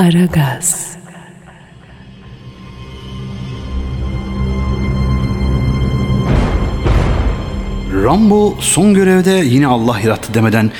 Aragaz. 0.00 0.96
Rambo 8.04 8.54
son 8.60 8.94
görevde 8.94 9.30
yine 9.30 9.66
Allah 9.66 10.00
yarattı 10.00 10.34
demeden 10.34 10.70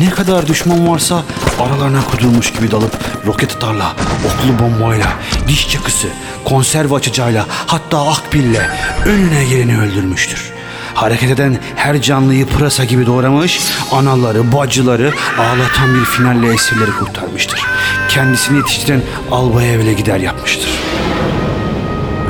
ne 0.00 0.10
kadar 0.10 0.46
düşman 0.46 0.88
varsa 0.88 1.22
aralarına 1.60 2.04
kudurmuş 2.04 2.52
gibi 2.52 2.70
dalıp 2.70 2.98
roket 3.26 3.56
atarla, 3.56 3.96
oklu 4.26 4.64
bombayla, 4.64 5.12
diş 5.48 5.68
çakısı, 5.68 6.08
konserve 6.44 6.94
açacağıyla 6.94 7.46
hatta 7.66 8.08
akbille 8.08 8.68
önüne 9.06 9.44
geleni 9.44 9.78
öldürmüştür. 9.78 10.52
Hareket 10.94 11.30
eden 11.30 11.58
her 11.76 12.02
canlıyı 12.02 12.46
pırasa 12.46 12.84
gibi 12.84 13.06
doğramış, 13.06 13.60
anaları, 13.92 14.52
bacıları 14.52 15.12
ağlatan 15.38 15.94
bir 15.94 16.04
finalle 16.04 16.54
esirleri 16.54 16.90
kurtarmıştır. 16.90 17.66
Kendisini 18.14 18.56
yetiştiren 18.56 19.00
albaya 19.30 19.78
bile 19.78 19.92
gider 19.92 20.18
yapmıştır. 20.18 20.70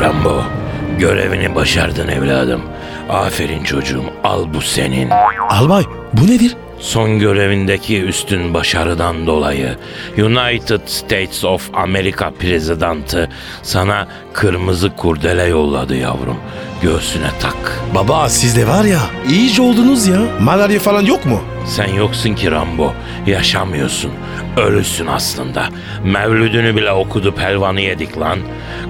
Rambo, 0.00 0.42
görevini 0.98 1.54
başardın 1.54 2.08
evladım. 2.08 2.62
Aferin 3.10 3.64
çocuğum, 3.64 4.04
al 4.24 4.46
bu 4.54 4.60
senin. 4.60 5.10
Albay 5.50 5.84
bu 6.12 6.26
nedir? 6.26 6.56
Son 6.80 7.18
görevindeki 7.18 8.02
üstün 8.02 8.54
başarıdan 8.54 9.26
dolayı 9.26 9.76
United 10.18 10.80
States 10.86 11.44
of 11.44 11.70
America 11.74 12.30
Prezidentı 12.40 13.28
sana 13.62 14.08
kırmızı 14.32 14.96
kurdele 14.96 15.44
yolladı 15.44 15.96
yavrum. 15.96 16.36
Göğsüne 16.82 17.30
tak. 17.40 17.80
Baba 17.94 18.28
siz 18.28 18.56
de 18.56 18.68
var 18.68 18.84
ya 18.84 19.00
iyice 19.28 19.62
oldunuz 19.62 20.06
ya. 20.06 20.20
Malarya 20.40 20.80
falan 20.80 21.02
yok 21.02 21.26
mu? 21.26 21.40
Sen 21.66 21.88
yoksun 21.94 22.34
ki 22.34 22.50
Rambo. 22.50 22.92
Yaşamıyorsun. 23.26 24.10
Ölüsün 24.56 25.06
aslında. 25.06 25.68
Mevlüdünü 26.04 26.76
bile 26.76 26.92
okudu 26.92 27.34
pelvanı 27.34 27.80
yedik 27.80 28.18
lan. 28.18 28.38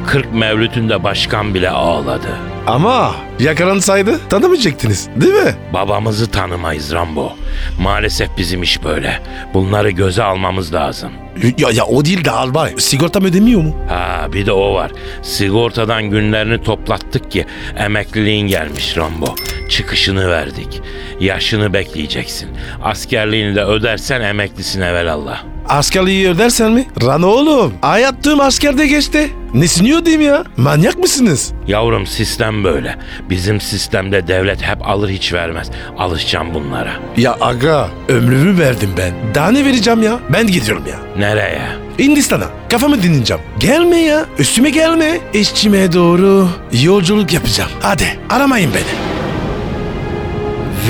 40 0.06 0.32
mevlütünde 0.34 1.04
başkan 1.04 1.54
bile 1.54 1.70
ağladı. 1.70 2.37
Ama 2.71 3.15
yakalansaydı 3.40 4.29
tanımayacaktınız 4.29 5.09
değil 5.16 5.35
mi? 5.35 5.54
Babamızı 5.73 6.30
tanımayız 6.30 6.93
Rambo. 6.93 7.32
Maalesef 7.80 8.29
bizim 8.38 8.62
iş 8.62 8.85
böyle. 8.85 9.23
Bunları 9.54 9.90
göze 9.90 10.23
almamız 10.23 10.74
lazım. 10.74 11.12
Ya, 11.59 11.68
ya 11.73 11.85
o 11.87 12.04
değil 12.04 12.24
de 12.24 12.30
albay. 12.30 12.74
Sigortam 12.79 13.24
ödemiyor 13.24 13.62
mu? 13.62 13.77
Ha 13.88 14.29
bir 14.32 14.46
de 14.46 14.52
o 14.52 14.74
var. 14.74 14.90
Sigortadan 15.23 16.04
günlerini 16.04 16.62
toplattık 16.62 17.30
ki 17.30 17.46
emekliliğin 17.79 18.46
gelmiş 18.46 18.96
Rambo. 18.96 19.34
Çıkışını 19.68 20.29
verdik. 20.30 20.80
Yaşını 21.21 21.73
bekleyeceksin. 21.73 22.49
Askerliğini 22.82 23.55
de 23.55 23.65
ödersen 23.65 24.21
emeklisin 24.21 24.80
evelallah. 24.80 25.45
Askerliği 25.71 26.29
ödersen 26.29 26.73
mi? 26.73 26.87
Rana 27.02 27.26
oğlum. 27.26 27.73
Hayattığım 27.80 28.40
askerde 28.40 28.87
geçti. 28.87 29.30
Nesini 29.54 29.96
ödeyeyim 29.96 30.27
ya? 30.27 30.45
Manyak 30.57 30.99
mısınız? 30.99 31.52
Yavrum 31.66 32.07
sistem 32.07 32.65
böyle. 32.65 32.96
Bizim 33.30 33.60
sistemde 33.60 34.29
devlet 34.29 34.62
hep 34.62 34.88
alır 34.88 35.09
hiç 35.10 35.32
vermez. 35.32 35.71
Alışacağım 35.99 36.54
bunlara. 36.54 36.93
Ya 37.16 37.37
aga 37.40 37.88
ömrümü 38.09 38.59
verdim 38.59 38.90
ben. 38.99 39.12
Daha 39.35 39.51
ne 39.51 39.65
vereceğim 39.65 40.02
ya? 40.02 40.18
Ben 40.32 40.46
gidiyorum 40.46 40.85
ya. 40.90 40.96
Nereye? 41.18 41.62
Hindistan'a. 41.99 42.46
Kafamı 42.71 43.02
dinleyeceğim. 43.02 43.43
Gelme 43.59 43.96
ya. 43.96 44.24
Üstüme 44.38 44.71
gelme. 44.71 45.18
İşçime 45.34 45.93
doğru 45.93 46.49
yolculuk 46.82 47.32
yapacağım. 47.32 47.71
Hadi 47.80 48.18
aramayın 48.30 48.71
beni. 48.74 49.01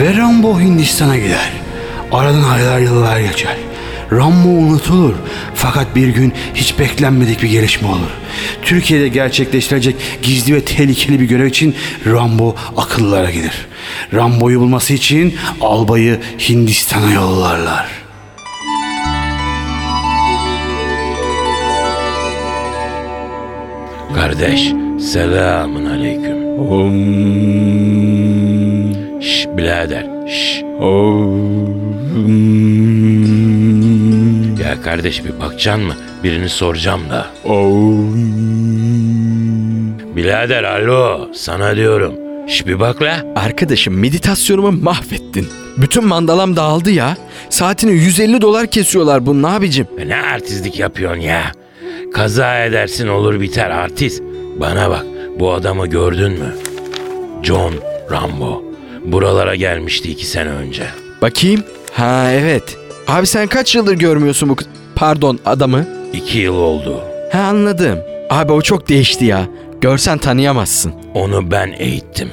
Ve 0.01 0.17
Rambo 0.17 0.61
Hindistan'a 0.61 1.17
gider. 1.17 1.53
Aradan 2.13 2.43
aylar 2.43 2.79
yıllar 2.79 3.21
geçer. 3.21 3.57
Rambo 4.13 4.49
unutulur. 4.49 5.15
Fakat 5.55 5.97
bir 5.97 6.09
gün 6.09 6.33
hiç 6.55 6.79
beklenmedik 6.79 7.43
bir 7.43 7.49
gelişme 7.49 7.89
olur. 7.89 8.11
Türkiye'de 8.63 9.09
gerçekleştirecek 9.09 9.97
gizli 10.23 10.55
ve 10.55 10.65
tehlikeli 10.65 11.21
bir 11.21 11.25
görev 11.25 11.47
için 11.47 11.75
Rambo 12.07 12.55
akıllara 12.77 13.31
gelir. 13.31 13.67
Rambo'yu 14.15 14.61
bulması 14.61 14.93
için 14.93 15.35
albayı 15.61 16.21
Hindistan'a 16.49 17.13
yollarlar. 17.13 17.89
Kardeş 24.15 24.73
selamun 25.01 25.85
aleyküm. 25.85 26.41
Şş 29.21 29.47
birader. 29.57 30.07
Şş. 30.29 30.63
Ya 34.65 34.83
kardeş 34.83 35.25
bir 35.25 35.41
bakacaksın 35.41 35.85
mı? 35.85 35.95
Birini 36.25 36.49
soracağım 36.49 37.01
da. 37.11 37.27
Birader 40.17 40.65
alo 40.65 41.29
sana 41.35 41.77
diyorum. 41.77 42.15
Şş 42.49 42.67
bir 42.67 42.81
bak 42.81 43.03
la. 43.03 43.25
Arkadaşım 43.37 43.99
meditasyonumu 44.01 44.73
mahvettin. 44.73 45.49
Bütün 45.77 46.05
mandalam 46.05 46.57
dağıldı 46.57 46.91
ya. 46.91 47.17
Saatini 47.51 47.93
150 47.93 48.41
dolar 48.41 48.67
kesiyorlar 48.67 49.27
bunun 49.27 49.43
abicim. 49.43 49.87
E 49.99 50.09
Ne 50.09 50.17
artistlik 50.17 50.79
yapıyorsun 50.79 51.21
ya? 51.21 51.53
Kaza 52.15 52.65
edersin 52.65 53.09
olur 53.09 53.41
biter 53.41 53.71
artist. 53.71 54.23
Bana 54.61 54.91
bak 54.91 55.07
bu 55.39 55.53
adamı 55.53 55.87
gördün 55.87 56.33
mü? 56.33 56.55
John 57.43 57.75
Rambo. 58.11 58.63
Buralara 59.05 59.55
gelmişti 59.55 60.11
iki 60.11 60.27
sene 60.27 60.49
önce. 60.51 60.83
Bakayım. 61.23 61.65
Ha 61.93 62.31
evet. 62.33 62.77
Abi 63.09 63.27
sen 63.27 63.47
kaç 63.47 63.75
yıldır 63.75 63.95
görmüyorsun 63.95 64.49
bu 64.49 64.57
pardon 64.95 65.39
adamı? 65.47 65.87
İki 66.13 66.39
yıl 66.39 66.55
oldu. 66.57 67.01
Ha 67.33 67.39
anladım. 67.39 67.99
Abi 68.31 68.53
o 68.53 68.63
çok 68.63 68.89
değişti 68.89 69.25
ya. 69.25 69.47
Görsen 69.81 70.19
tanıyamazsın. 70.19 70.93
Onu 71.15 71.51
ben 71.51 71.75
eğittim. 71.79 72.29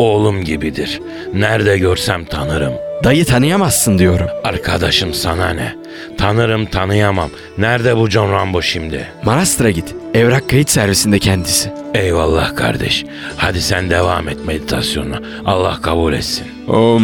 Oğlum 0.00 0.44
gibidir. 0.44 1.00
Nerede 1.34 1.78
görsem 1.78 2.24
tanırım. 2.24 2.72
Dayı 3.04 3.24
tanıyamazsın 3.24 3.98
diyorum. 3.98 4.26
Arkadaşım 4.44 5.14
sana 5.14 5.50
ne? 5.50 5.74
Tanırım 6.18 6.66
tanıyamam. 6.66 7.30
Nerede 7.58 7.96
bu 7.96 8.10
John 8.10 8.32
Rambo 8.32 8.62
şimdi? 8.62 9.06
Manastır'a 9.24 9.70
git. 9.70 9.94
Evrak 10.14 10.50
kayıt 10.50 10.70
servisinde 10.70 11.18
kendisi. 11.18 11.72
Eyvallah 11.94 12.56
kardeş. 12.56 13.04
Hadi 13.36 13.62
sen 13.62 13.90
devam 13.90 14.28
et 14.28 14.46
meditasyonuna. 14.46 15.20
Allah 15.46 15.80
kabul 15.82 16.12
etsin. 16.12 16.46
Om. 16.68 17.00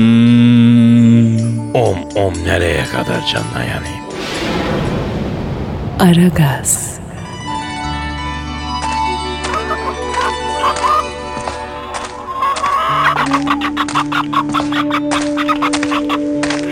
Om 1.75 1.99
om 2.17 2.35
nereye 2.47 2.85
kadar 2.85 3.27
canına 3.33 3.65
yanayım? 3.65 4.05
Aragaz. 6.01 7.01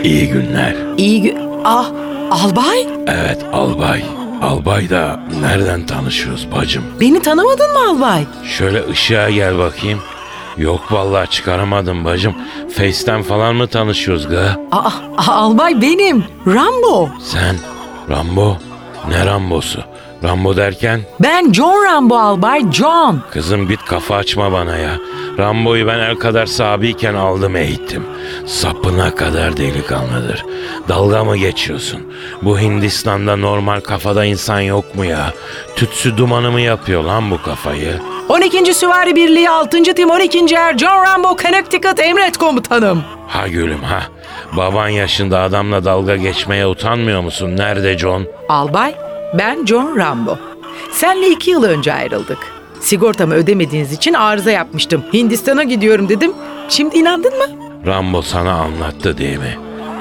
İyi 0.04 0.28
günler. 0.28 0.75
İyi 0.97 1.22
gü- 1.22 1.60
Ah 1.65 1.91
albay 2.31 2.87
Evet 3.06 3.44
albay. 3.53 4.04
Albay 4.42 4.91
da 4.91 5.20
nereden 5.41 5.87
tanışıyoruz 5.87 6.48
bacım? 6.53 6.84
beni 7.00 7.22
tanımadın 7.22 7.72
mı 7.72 7.78
albay? 7.91 8.25
Şöyle 8.44 8.88
ışığa 8.91 9.31
gel 9.31 9.59
bakayım. 9.59 10.00
Yok 10.56 10.93
vallahi 10.93 11.31
çıkaramadım 11.31 12.04
bacım. 12.04 12.34
Face'ten 12.76 13.22
falan 13.22 13.56
mı 13.56 13.66
tanışıyoruz 13.66 14.28
ga? 14.28 14.56
Aa, 14.72 14.91
albay 15.32 15.82
benim 15.82 16.25
Rambo. 16.47 17.09
Sen 17.22 17.56
Rambo? 18.10 18.56
Ne 19.09 19.26
Rambosu? 19.26 19.81
Rambo 20.25 20.56
derken 20.56 21.00
Ben 21.20 21.53
John 21.53 21.84
Rambo 21.84 22.19
albay 22.19 22.72
John. 22.72 23.20
kızım 23.31 23.69
git 23.69 23.84
kafa 23.84 24.16
açma 24.16 24.53
bana 24.53 24.76
ya. 24.76 24.97
Rambo'yu 25.39 25.87
ben 25.87 25.99
el 25.99 26.17
kadar 26.17 26.47
sabiyken 26.47 27.15
aldım 27.15 27.56
eğittim. 27.56 28.05
Sapına 28.47 29.15
kadar 29.15 29.56
delikanlıdır. 29.56 30.45
Dalga 30.89 31.25
mı 31.25 31.37
geçiyorsun? 31.37 32.00
Bu 32.43 32.59
Hindistan'da 32.61 33.37
normal 33.37 33.81
kafada 33.81 34.25
insan 34.25 34.61
yok 34.61 34.94
mu 34.94 35.05
ya? 35.05 35.33
Tütsü 35.77 36.17
dumanı 36.17 36.50
mı 36.50 36.61
yapıyor 36.61 37.05
lan 37.05 37.31
bu 37.31 37.43
kafayı? 37.43 38.00
12. 38.29 38.75
Süvari 38.75 39.17
Birliği 39.17 39.50
6. 39.50 39.82
Tim 39.82 40.11
12. 40.11 40.55
Er 40.55 40.79
John 40.79 41.05
Rambo 41.06 41.37
Connecticut 41.37 42.00
Emret 42.00 42.37
Komutanım. 42.37 43.03
Ha 43.29 43.49
gülüm 43.49 43.82
ha. 43.82 44.03
Baban 44.56 44.88
yaşında 44.88 45.41
adamla 45.41 45.85
dalga 45.85 46.17
geçmeye 46.17 46.67
utanmıyor 46.67 47.20
musun? 47.20 47.56
Nerede 47.56 47.99
John? 47.99 48.26
Albay 48.49 48.94
ben 49.38 49.67
John 49.67 49.97
Rambo. 49.97 50.38
Senle 50.93 51.29
iki 51.29 51.50
yıl 51.50 51.64
önce 51.64 51.93
ayrıldık. 51.94 52.54
Sigortamı 52.84 53.34
ödemediğiniz 53.34 53.92
için 53.92 54.12
arıza 54.14 54.50
yapmıştım. 54.50 55.04
Hindistan'a 55.12 55.62
gidiyorum 55.62 56.08
dedim. 56.08 56.32
Şimdi 56.69 56.98
inandın 56.98 57.38
mı? 57.38 57.44
Rambo 57.86 58.22
sana 58.22 58.52
anlattı 58.52 59.19
değil 59.19 59.38
mi? 59.38 59.58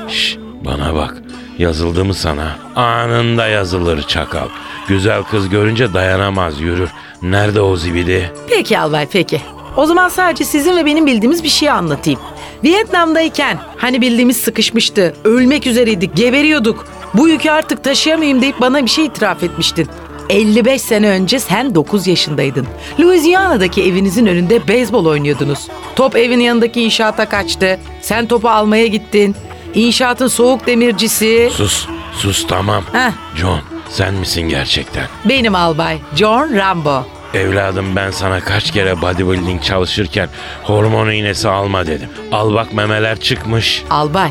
Şş, 0.09 0.38
bana 0.65 0.95
bak. 0.95 1.21
Yazıldı 1.57 2.06
mı 2.06 2.13
sana? 2.13 2.56
Anında 2.75 3.47
yazılır 3.47 4.01
çakal. 4.01 4.47
Güzel 4.88 5.24
kız 5.24 5.50
görünce 5.50 5.94
dayanamaz 5.94 6.62
yürür. 6.62 6.89
Nerede 7.21 7.62
o 7.62 7.75
zibidi? 7.75 8.31
Peki 8.50 8.80
albay 8.80 9.07
peki. 9.12 9.41
O 9.77 9.85
zaman 9.85 10.09
sadece 10.09 10.44
sizin 10.45 10.77
ve 10.77 10.85
benim 10.85 11.06
bildiğimiz 11.06 11.44
bir 11.44 11.50
şeyi 11.50 11.71
anlatayım. 11.71 12.19
Vietnam'dayken 12.63 13.59
hani 13.77 14.01
bildiğimiz 14.01 14.38
sıkışmıştı. 14.38 15.15
Ölmek 15.24 15.68
üzereydik, 15.68 16.15
geberiyorduk. 16.15 16.88
Bu 17.13 17.27
yükü 17.27 17.50
artık 17.50 17.83
taşıyamayayım 17.83 18.41
deyip 18.41 18.62
bana 18.62 18.85
bir 18.85 18.89
şey 18.89 19.06
itiraf 19.06 19.44
etmiştin. 19.44 19.88
55 20.33 20.81
sene 20.81 21.09
önce 21.09 21.39
sen 21.39 21.75
9 21.75 22.07
yaşındaydın. 22.07 22.68
Louisiana'daki 23.00 23.83
evinizin 23.83 24.25
önünde 24.25 24.68
beyzbol 24.68 25.06
oynuyordunuz. 25.06 25.68
Top 25.95 26.15
evin 26.15 26.39
yanındaki 26.39 26.81
inşaata 26.81 27.30
kaçtı. 27.30 27.80
Sen 28.01 28.27
topu 28.27 28.50
almaya 28.50 28.88
gittin. 28.88 29.35
İnşaatın 29.74 30.27
soğuk 30.27 30.68
demircisi. 30.68 31.50
Sus, 31.53 31.88
sus 32.13 32.47
tamam. 32.47 32.83
Heh. 32.91 33.12
John, 33.35 33.59
sen 33.89 34.13
misin 34.13 34.41
gerçekten? 34.41 35.07
Benim 35.25 35.56
albay 35.56 35.97
John 36.15 36.56
Rambo. 36.56 37.03
Evladım 37.33 37.95
ben 37.95 38.12
sana 38.12 38.39
kaç 38.39 38.71
kere 38.71 39.01
bodybuilding 39.01 39.63
çalışırken 39.63 40.30
hormon 40.63 41.12
iğnesi 41.12 41.50
alma 41.50 41.88
dedim. 41.88 42.09
Al 42.31 42.53
bak 42.53 42.74
memeler 42.74 43.19
çıkmış. 43.19 43.83
Albay, 43.89 44.30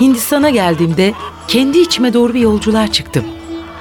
Hindistan'a 0.00 0.50
geldiğimde 0.50 1.12
kendi 1.48 1.78
içime 1.78 2.14
doğru 2.14 2.34
bir 2.34 2.40
yolculuğa 2.40 2.92
çıktım. 2.92 3.24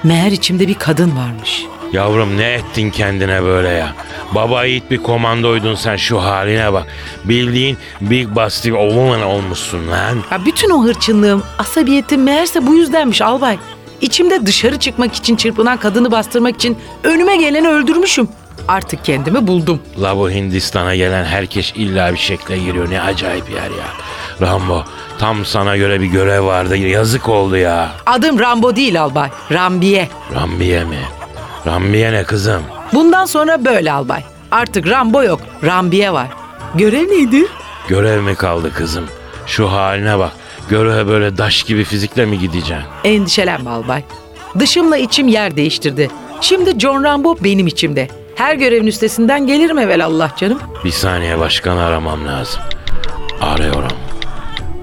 Meğer 0.06 0.32
içimde 0.32 0.68
bir 0.68 0.74
kadın 0.74 1.18
varmış. 1.18 1.66
Yavrum 1.94 2.38
ne 2.38 2.54
ettin 2.54 2.90
kendine 2.90 3.44
böyle 3.44 3.70
ya? 3.70 3.96
Baba 4.36 4.66
yiğit 4.66 4.92
bir 4.92 4.98
komandoydun 4.98 5.76
sen 5.76 5.96
şu 5.96 6.22
haline 6.24 6.74
bak. 6.74 6.88
Bildiğin 7.24 7.78
Big 8.02 8.36
Basti 8.36 8.70
Woman 8.70 9.22
olmuşsun 9.22 9.88
lan. 9.88 10.18
Ya 10.32 10.46
bütün 10.46 10.70
o 10.70 10.84
hırçınlığım, 10.84 11.44
asabiyetim 11.60 12.24
meğerse 12.24 12.68
bu 12.68 12.76
yüzdenmiş 12.76 13.22
albay. 13.22 13.58
İçimde 14.02 14.46
dışarı 14.46 14.80
çıkmak 14.80 15.16
için 15.16 15.36
çırpınan 15.36 15.78
kadını 15.78 16.12
bastırmak 16.12 16.56
için 16.56 16.78
önüme 17.04 17.38
geleni 17.38 17.68
öldürmüşüm. 17.68 18.28
Artık 18.68 19.06
kendimi 19.06 19.48
buldum. 19.48 19.80
La 20.02 20.18
bu 20.18 20.30
Hindistan'a 20.32 20.96
gelen 20.96 21.26
herkes 21.26 21.74
illa 21.76 22.14
bir 22.14 22.18
şekle 22.18 22.58
giriyor. 22.58 22.90
Ne 22.90 23.02
acayip 23.02 23.50
yer 23.50 23.64
ya. 23.64 23.88
Rambo 24.42 24.84
tam 25.20 25.46
sana 25.46 25.78
göre 25.78 26.02
bir 26.02 26.06
görev 26.06 26.46
vardı. 26.46 26.78
Yazık 26.78 27.30
oldu 27.30 27.58
ya. 27.58 27.92
Adım 28.06 28.40
Rambo 28.40 28.76
değil 28.76 29.02
albay, 29.02 29.30
Rambiye. 29.52 30.10
Rambiye 30.36 30.84
mi? 30.84 31.00
Rambiye 31.68 32.12
ne 32.14 32.24
kızım? 32.24 32.62
Bundan 32.94 33.26
sonra 33.26 33.66
böyle 33.66 33.92
albay. 33.92 34.24
Artık 34.52 34.90
Rambo 34.90 35.24
yok, 35.24 35.40
Rambiye 35.64 36.14
var. 36.14 36.28
Görev 36.76 37.08
neydi? 37.08 37.46
Görev 37.88 38.22
mi 38.22 38.36
kaldı 38.36 38.74
kızım? 38.74 39.06
Şu 39.48 39.72
haline 39.72 40.20
bak. 40.20 40.32
Göreve 40.70 41.08
böyle 41.08 41.38
daş 41.38 41.64
gibi 41.64 41.84
fizikle 41.84 42.26
mi 42.26 42.40
gideceksin? 42.40 42.86
Endişelenme 43.04 43.70
albay. 43.70 44.04
Dışımla 44.60 44.98
içim 44.98 45.28
yer 45.28 45.56
değiştirdi. 45.56 46.10
Şimdi 46.42 46.80
John 46.80 47.04
Rambo 47.04 47.38
benim 47.44 47.68
içimde. 47.68 48.08
Her 48.36 48.56
görevin 48.56 48.88
üstesinden 48.88 49.48
gelirim 49.48 49.80
evvelallah 49.80 50.38
canım. 50.38 50.60
Bir 50.84 50.92
saniye 50.92 51.40
başkanı 51.40 51.84
aramam 51.84 52.28
lazım. 52.28 52.62
Arıyorum. 53.42 53.92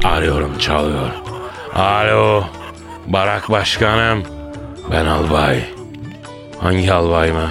Arıyorum 0.04 0.58
çalıyor. 0.58 1.10
Alo. 1.74 2.44
Barak 3.06 3.50
başkanım. 3.50 4.22
Ben 4.90 5.06
albay. 5.06 5.60
Hangi 6.60 6.92
albay 6.92 7.32
mı? 7.32 7.50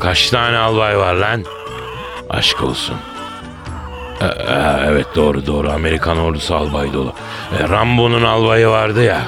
Kaç 0.00 0.30
tane 0.30 0.56
albay 0.56 0.98
var 0.98 1.14
lan? 1.14 1.44
Aşk 2.30 2.62
olsun. 2.62 2.96
Ee, 4.20 4.24
e, 4.24 4.86
evet 4.86 5.06
doğru 5.14 5.46
doğru 5.46 5.70
Amerikan 5.70 6.18
ordusu 6.18 6.54
albay 6.54 6.92
dolu. 6.92 7.12
E, 7.58 7.68
Rambo'nun 7.68 8.22
albayı 8.24 8.68
vardı 8.68 9.02
ya. 9.02 9.22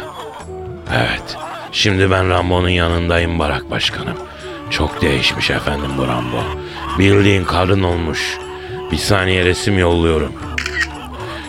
Evet. 0.96 1.36
Şimdi 1.72 2.10
ben 2.10 2.28
Rambo'nun 2.30 2.68
yanındayım 2.68 3.38
Barak 3.38 3.70
Başkanım. 3.70 4.16
Çok 4.70 5.02
değişmiş 5.02 5.50
efendim 5.50 5.90
bu 5.98 6.06
Rambo. 6.06 6.38
Bildiğin 6.98 7.44
karın 7.44 7.82
olmuş. 7.82 8.38
Bir 8.92 8.96
saniye 8.96 9.44
resim 9.44 9.78
yolluyorum. 9.78 10.32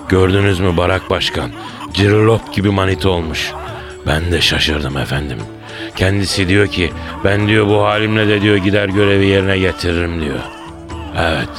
Gördünüz 0.10 0.60
mü 0.60 0.78
Barak 0.78 1.10
Başkan? 1.10 1.52
Cirlop 1.94 2.54
gibi 2.54 2.70
manita 2.70 3.10
olmuş. 3.10 3.52
Ben 4.08 4.32
de 4.32 4.42
şaşırdım 4.42 4.98
efendim. 4.98 5.38
Kendisi 5.96 6.48
diyor 6.48 6.68
ki 6.68 6.92
ben 7.24 7.48
diyor 7.48 7.68
bu 7.68 7.84
halimle 7.84 8.28
de 8.28 8.42
diyor 8.42 8.58
gider 8.58 8.90
görevi 8.90 9.26
yerine 9.26 9.58
getiririm 9.58 10.22
diyor. 10.22 10.40
Evet. 11.18 11.50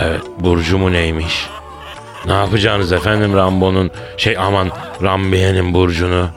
Evet 0.00 0.22
burcumu 0.40 0.92
neymiş? 0.92 1.46
Ne 2.26 2.32
yapacaksınız 2.32 2.92
efendim 2.92 3.36
Rambo'nun 3.36 3.90
şey 4.16 4.38
aman 4.38 4.70
Rambiye'nin 5.02 5.74
burcunu? 5.74 6.28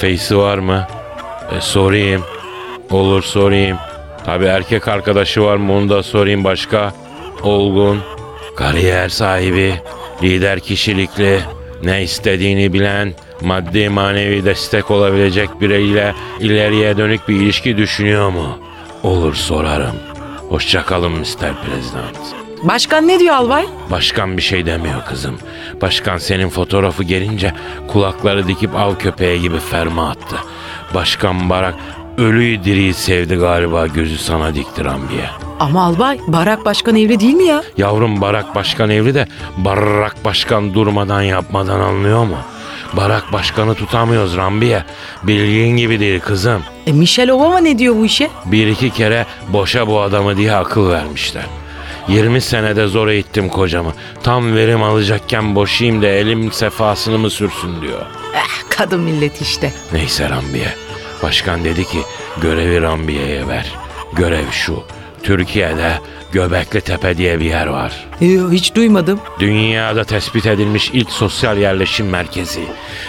Face'i 0.00 0.38
var 0.38 0.58
mı? 0.58 0.86
E, 1.56 1.60
sorayım. 1.60 2.22
Olur 2.90 3.22
sorayım. 3.22 3.78
Tabi 4.24 4.44
erkek 4.44 4.88
arkadaşı 4.88 5.42
var 5.42 5.56
mı 5.56 5.72
onu 5.72 5.88
da 5.88 6.02
sorayım 6.02 6.44
başka. 6.44 6.92
Olgun, 7.42 8.00
kariyer 8.56 9.08
sahibi, 9.08 9.74
lider 10.22 10.60
kişilikli, 10.60 11.40
ne 11.82 12.02
istediğini 12.02 12.72
bilen, 12.72 13.12
maddi 13.40 13.88
manevi 13.88 14.44
destek 14.44 14.90
olabilecek 14.90 15.60
biriyle 15.60 16.14
ileriye 16.40 16.96
dönük 16.96 17.28
bir 17.28 17.34
ilişki 17.36 17.76
düşünüyor 17.76 18.28
mu? 18.30 18.58
Olur 19.02 19.34
sorarım. 19.34 19.96
Hoşçakalın 20.48 21.12
Mr. 21.12 21.24
President. 21.64 22.16
Başkan 22.62 23.08
ne 23.08 23.20
diyor 23.20 23.34
albay? 23.34 23.66
Başkan 23.90 24.36
bir 24.36 24.42
şey 24.42 24.66
demiyor 24.66 25.04
kızım. 25.04 25.38
Başkan 25.82 26.18
senin 26.18 26.48
fotoğrafı 26.48 27.02
gelince 27.04 27.52
kulakları 27.88 28.48
dikip 28.48 28.74
av 28.74 28.94
köpeği 28.94 29.40
gibi 29.40 29.58
ferma 29.58 30.10
attı. 30.10 30.36
Başkan 30.94 31.50
Barak 31.50 31.74
ölüyü 32.18 32.64
diriyi 32.64 32.94
sevdi 32.94 33.34
galiba 33.34 33.86
gözü 33.86 34.18
sana 34.18 34.54
dikti 34.54 34.84
Rambiye. 34.84 35.30
Ama 35.60 35.84
albay 35.84 36.18
Barak 36.26 36.64
Başkan 36.64 36.96
evli 36.96 37.20
değil 37.20 37.34
mi 37.34 37.44
ya? 37.44 37.62
Yavrum 37.76 38.20
Barak 38.20 38.54
Başkan 38.54 38.90
evli 38.90 39.14
de 39.14 39.26
Barak 39.56 40.24
Başkan 40.24 40.74
durmadan 40.74 41.22
yapmadan 41.22 41.80
anlıyor 41.80 42.24
mu? 42.24 42.36
Barak 42.92 43.32
Başkan'ı 43.32 43.74
tutamıyoruz 43.74 44.36
Rambiye. 44.36 44.84
Bildiğin 45.22 45.76
gibi 45.76 46.00
değil 46.00 46.20
kızım. 46.20 46.62
E 46.86 46.92
Michelle 46.92 47.32
Obama 47.32 47.58
ne 47.58 47.78
diyor 47.78 47.96
bu 47.96 48.06
işe? 48.06 48.30
Bir 48.44 48.66
iki 48.66 48.90
kere 48.90 49.26
boşa 49.48 49.86
bu 49.86 50.00
adamı 50.00 50.36
diye 50.36 50.52
akıl 50.54 50.90
vermişler. 50.90 51.46
20 52.08 52.40
senede 52.40 52.86
zor 52.86 53.08
eğittim 53.08 53.48
kocamı. 53.48 53.92
Tam 54.22 54.54
verim 54.54 54.82
alacakken 54.82 55.54
boşayım 55.54 56.02
da 56.02 56.06
elim 56.06 56.52
sefasını 56.52 57.18
mı 57.18 57.30
sürsün 57.30 57.80
diyor. 57.82 58.00
Eh, 58.34 58.62
kadın 58.68 59.00
millet 59.00 59.40
işte. 59.42 59.72
Neyse 59.92 60.30
Rambiye. 60.30 60.85
Başkan 61.22 61.64
dedi 61.64 61.84
ki 61.84 61.98
görevi 62.42 62.82
Rambiye'ye 62.82 63.48
ver. 63.48 63.74
Görev 64.12 64.50
şu. 64.50 64.82
Türkiye'de 65.22 65.92
Göbekli 66.32 66.80
Tepe 66.80 67.16
diye 67.16 67.40
bir 67.40 67.44
yer 67.44 67.66
var. 67.66 68.06
Yo, 68.20 68.50
hiç 68.50 68.74
duymadım. 68.74 69.20
Dünyada 69.40 70.04
tespit 70.04 70.46
edilmiş 70.46 70.90
ilk 70.92 71.10
sosyal 71.10 71.58
yerleşim 71.58 72.08
merkezi 72.08 72.60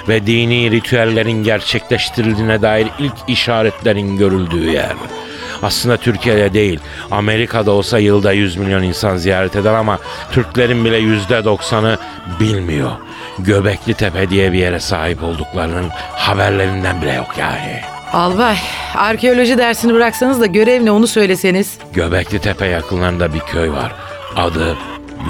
ve 0.08 0.28
dini 0.28 0.72
ritüellerin 0.72 1.44
gerçekleştirildiğine 1.44 2.62
dair 2.62 2.88
ilk 3.00 3.14
işaretlerin 3.28 4.18
görüldüğü 4.18 4.72
yer. 4.72 4.94
Aslında 5.64 5.98
Türkiye'de 5.98 6.54
değil, 6.54 6.80
Amerika'da 7.12 7.72
olsa 7.72 8.00
yılda 8.00 8.32
100 8.32 8.58
milyon 8.58 8.84
insan 8.84 9.18
ziyaret 9.18 9.56
eder 9.56 9.74
ama 9.74 10.00
Türklerin 10.32 10.86
bile 10.86 10.98
yüzde 10.98 11.46
doksanı 11.46 11.98
bilmiyor. 12.40 12.92
Göbekli 13.40 13.94
Tepe 13.94 14.30
diye 14.30 14.54
bir 14.54 14.60
yere 14.60 14.80
sahip 14.80 15.24
olduklarının 15.24 15.90
haberlerinden 16.14 17.02
bile 17.02 17.14
yok 17.14 17.30
yani. 17.40 17.97
Albay, 18.14 18.58
arkeoloji 18.96 19.58
dersini 19.58 19.94
bıraksanız 19.94 20.42
da 20.42 20.46
görev 20.46 20.86
ne 20.86 20.92
onu 20.92 21.08
söyleseniz. 21.08 21.78
Göbekli 21.94 22.40
Tepe 22.40 22.66
yakınlarında 22.66 23.34
bir 23.34 23.40
köy 23.40 23.72
var. 23.72 23.96
Adı 24.36 24.78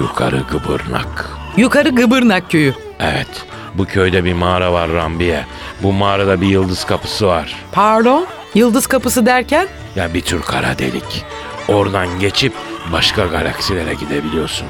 Yukarı 0.00 0.42
Gıbırnak. 0.50 1.28
Yukarı 1.56 1.88
Gıbırnak 1.88 2.50
köyü. 2.50 2.74
Evet, 3.00 3.28
bu 3.74 3.84
köyde 3.84 4.24
bir 4.24 4.32
mağara 4.32 4.72
var 4.72 4.90
Rambiye. 4.90 5.44
Bu 5.82 5.92
mağarada 5.92 6.40
bir 6.40 6.46
yıldız 6.46 6.84
kapısı 6.84 7.26
var. 7.26 7.56
Pardon? 7.72 8.26
Yıldız 8.54 8.86
kapısı 8.86 9.26
derken? 9.26 9.68
Ya 9.96 10.14
bir 10.14 10.20
tür 10.20 10.42
kara 10.42 10.78
delik. 10.78 11.24
Oradan 11.68 12.20
geçip 12.20 12.52
başka 12.92 13.26
galaksilere 13.26 13.94
gidebiliyorsun. 13.94 14.66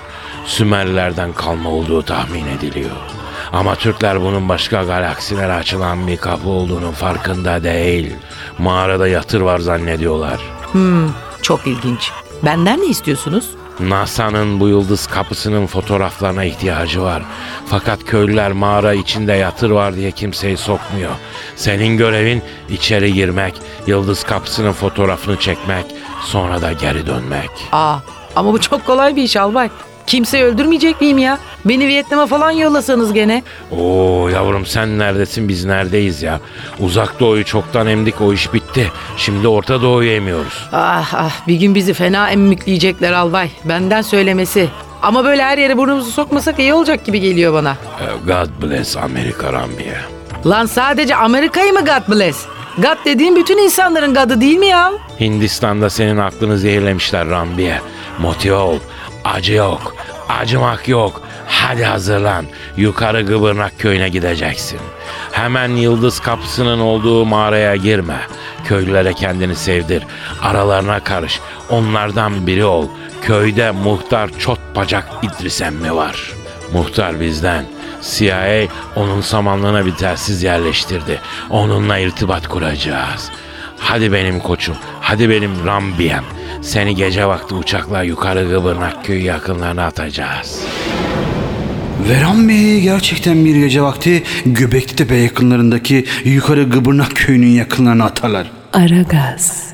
Sümerlerden 0.47 1.33
kalma 1.33 1.71
olduğu 1.71 2.03
tahmin 2.03 2.47
ediliyor. 2.47 2.91
Ama 3.53 3.75
Türkler 3.75 4.21
bunun 4.21 4.49
başka 4.49 4.83
galaksilere 4.83 5.53
açılan 5.53 6.07
bir 6.07 6.17
kapı 6.17 6.49
olduğunun 6.49 6.93
farkında 6.93 7.63
değil. 7.65 8.15
Mağarada 8.59 9.09
yatır 9.09 9.41
var 9.41 9.59
zannediyorlar. 9.59 10.41
Çok 11.43 11.67
ilginç. 11.67 12.11
Benden 12.45 12.81
ne 12.81 12.87
istiyorsunuz? 12.87 13.49
NASA'nın 13.81 14.61
bu 14.61 14.69
yıldız 14.69 15.07
kapısının 15.07 15.67
fotoğraflarına 15.67 16.45
ihtiyacı 16.45 17.03
var. 17.03 17.23
Fakat 17.67 18.05
köylüler 18.05 18.53
mağara 18.53 18.95
içinde 18.95 19.33
yatır 19.33 19.71
var 19.71 19.95
diye 19.97 20.11
kimseyi 20.11 20.57
sokmuyor. 20.57 21.11
Senin 21.57 21.97
görevin 21.97 22.43
içeri 22.69 23.13
girmek, 23.13 23.55
yıldız 23.87 24.25
kapısının 24.25 24.73
fotoğrafını 24.73 25.37
çekmek, 25.37 25.87
sonra 26.21 26.63
da 26.63 26.73
geri 26.73 27.07
dönmek. 27.07 27.51
Aa, 27.73 27.97
ama 28.37 28.53
bu 28.53 28.61
çok 28.61 28.87
kolay 28.87 29.17
bir 29.17 29.23
iş 29.23 29.37
albay. 29.37 29.71
Kimseyi 30.09 30.45
öldürmeyecek 30.45 31.01
miyim 31.01 31.19
ya? 31.19 31.39
Beni 31.65 31.87
Vietnam'a 31.89 32.27
falan 32.27 32.51
yollasanız 32.51 33.13
gene. 33.13 33.43
Oo 33.71 34.29
yavrum 34.29 34.67
sen 34.67 34.99
neredesin 34.99 35.49
biz 35.49 35.65
neredeyiz 35.65 36.23
ya? 36.23 36.41
Uzak 36.81 37.21
doğuyu 37.21 37.45
çoktan 37.45 37.87
emdik 37.87 38.21
o 38.21 38.33
iş 38.33 38.53
bitti. 38.55 38.93
Şimdi 39.17 39.49
Orta 39.49 39.83
Doğu'yu 39.83 40.11
emiyoruz. 40.11 40.69
Ah 40.73 41.15
ah 41.15 41.47
bir 41.49 41.55
gün 41.55 41.75
bizi 41.75 41.95
fena 41.95 42.31
emmikleyecekler 42.31 43.13
albay. 43.13 43.51
Benden 43.65 44.03
söylemesi. 44.03 44.69
Ama 45.03 45.25
böyle 45.25 45.43
her 45.45 45.59
yere 45.59 45.77
burnumuzu 45.77 46.11
sokmasak 46.11 46.59
iyi 46.59 46.75
olacak 46.75 47.05
gibi 47.05 47.21
geliyor 47.21 47.53
bana. 47.53 47.77
Eh, 48.03 48.27
God 48.27 48.63
bless 48.71 48.97
Amerika 48.97 49.53
Rambiye. 49.53 49.97
Lan 50.47 50.67
sadece 50.67 51.17
Amerika'yı 51.17 51.73
mı 51.73 51.81
God 51.81 52.15
bless? 52.15 52.47
God 52.77 53.05
dediğin 53.05 53.37
bütün 53.37 53.59
insanların 53.59 54.15
God'ı 54.15 54.41
değil 54.41 54.59
mi 54.59 54.67
ya? 54.67 54.93
Hindistan'da 55.21 55.91
senin 55.91 56.17
aklını 56.19 56.59
zehirlemişler 56.59 57.29
Rambiye. 57.29 57.81
Motive 58.19 58.55
ol. 58.55 58.79
Acı 59.25 59.53
yok. 59.53 59.95
Acımak 60.29 60.89
yok. 60.89 61.23
Hadi 61.47 61.85
hazırlan. 61.85 62.45
Yukarı 62.77 63.23
Gıbırnak 63.23 63.79
köyüne 63.79 64.09
gideceksin. 64.09 64.81
Hemen 65.33 65.69
Yıldız 65.69 66.21
Kapısı'nın 66.21 66.81
olduğu 66.81 67.25
mağaraya 67.25 67.77
girme. 67.77 68.21
Köylülere 68.65 69.15
kendini 69.15 69.57
sevdir. 69.57 70.03
Aralarına 70.43 71.01
karış. 71.01 71.41
Onlardan 71.71 72.47
biri 72.47 72.65
ol. 72.65 72.87
Köyde 73.23 73.71
muhtar 73.71 74.31
çot 74.39 74.59
bacak 74.77 75.09
İdris 75.23 75.61
emmi 75.61 75.95
var. 75.97 76.33
Muhtar 76.73 77.21
bizden. 77.21 77.65
CIA 78.03 78.67
onun 78.97 79.21
samanlığına 79.21 79.87
bir 79.87 79.95
telsiz 79.95 80.43
yerleştirdi. 80.43 81.21
Onunla 81.51 81.99
irtibat 81.99 82.49
kuracağız. 82.49 83.31
Hadi 83.79 84.13
benim 84.13 84.41
koçum, 84.41 84.77
hadi 85.01 85.31
benim 85.31 85.67
Rambiyem. 85.67 86.25
Seni 86.63 86.95
gece 86.95 87.27
vakti 87.27 87.55
uçakla 87.55 88.03
yukarı 88.03 88.49
Gıbırnak 88.49 89.05
köyü 89.05 89.23
yakınlarına 89.23 89.87
atacağız. 89.87 90.63
Veran 92.09 92.49
Bey 92.49 92.81
gerçekten 92.81 93.45
bir 93.45 93.57
gece 93.57 93.83
vakti 93.83 94.23
Göbekli 94.47 94.97
Tepe 94.97 95.15
yakınlarındaki 95.17 96.05
yukarı 96.25 96.63
Gıbırnak 96.63 97.17
köyünün 97.17 97.47
yakınlarına 97.51 98.05
atarlar. 98.05 98.51
Aragaz, 98.73 99.68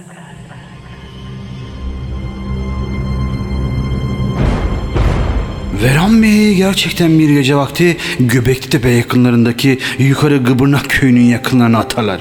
Veran 5.85 6.23
Bey 6.23 6.55
gerçekten 6.55 7.19
bir 7.19 7.29
gece 7.29 7.57
vakti 7.57 7.97
Göbekli 8.21 8.71
Tepe 8.71 8.91
yakınlarındaki 8.91 9.79
yukarı 9.99 10.37
Gıbırnak 10.37 10.91
köyünün 10.91 11.25
yakınlarına 11.25 11.79
atarlar. 11.79 12.21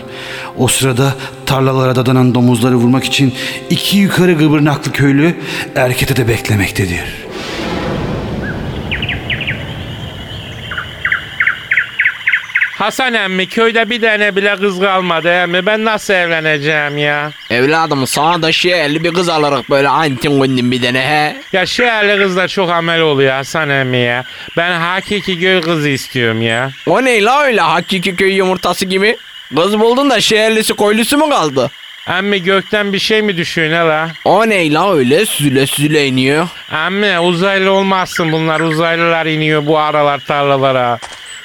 O 0.57 0.67
sırada 0.67 1.15
tarlalara 1.45 1.95
dadanan 1.95 2.35
domuzları 2.35 2.75
vurmak 2.75 3.03
için 3.03 3.33
iki 3.69 3.97
yukarı 3.97 4.33
Gıbırnaklı 4.33 4.91
köylü 4.91 5.35
erkete 5.75 6.15
de 6.15 6.27
beklemektedir. 6.27 7.22
Hasan 12.83 13.13
emmi 13.13 13.47
köyde 13.47 13.89
bir 13.89 14.01
tane 14.01 14.35
bile 14.35 14.55
kız 14.55 14.79
kalmadı 14.79 15.29
emmi. 15.29 15.65
Ben 15.65 15.85
nasıl 15.85 16.13
evleneceğim 16.13 16.97
ya? 16.97 17.31
Evladım 17.49 18.07
sana 18.07 18.41
da 18.41 18.51
şehirli 18.51 19.03
bir 19.03 19.13
kız 19.13 19.29
alarak 19.29 19.69
böyle 19.69 19.87
antin 19.89 20.41
gündüm 20.41 20.71
bir 20.71 20.81
tane 20.81 21.01
he. 21.01 21.35
Ya 21.53 21.65
şehirli 21.65 22.23
kızlar 22.23 22.47
çok 22.47 22.69
amel 22.69 23.01
oluyor 23.01 23.31
Hasan 23.31 23.69
emmi 23.69 23.97
ya. 23.97 24.23
Ben 24.57 24.79
hakiki 24.79 25.39
göl 25.39 25.61
kızı 25.61 25.89
istiyorum 25.89 26.41
ya. 26.41 26.71
O 26.87 27.05
ne 27.05 27.23
la 27.23 27.41
öyle 27.41 27.61
hakiki 27.61 28.15
köy 28.15 28.33
yumurtası 28.33 28.85
gibi? 28.85 29.17
Kız 29.55 29.79
buldun 29.79 30.09
da 30.09 30.21
şehirlisi 30.21 30.73
koylusu 30.73 31.17
mu 31.17 31.29
kaldı? 31.29 31.71
Emmi 32.07 32.43
gökten 32.43 32.93
bir 32.93 32.99
şey 32.99 33.21
mi 33.21 33.37
düşüyor 33.37 33.69
ne 33.71 33.79
la? 33.79 34.09
O 34.25 34.49
ne 34.49 34.73
la 34.73 34.93
öyle 34.93 35.25
süle 35.25 35.67
süle 35.67 36.07
iniyor. 36.07 36.47
Emmi 36.85 37.19
uzaylı 37.19 37.71
olmazsın 37.71 38.31
bunlar. 38.31 38.59
Uzaylılar 38.59 39.25
iniyor 39.25 39.65
bu 39.65 39.77
aralar 39.79 40.19
tarlalara. 40.19 40.99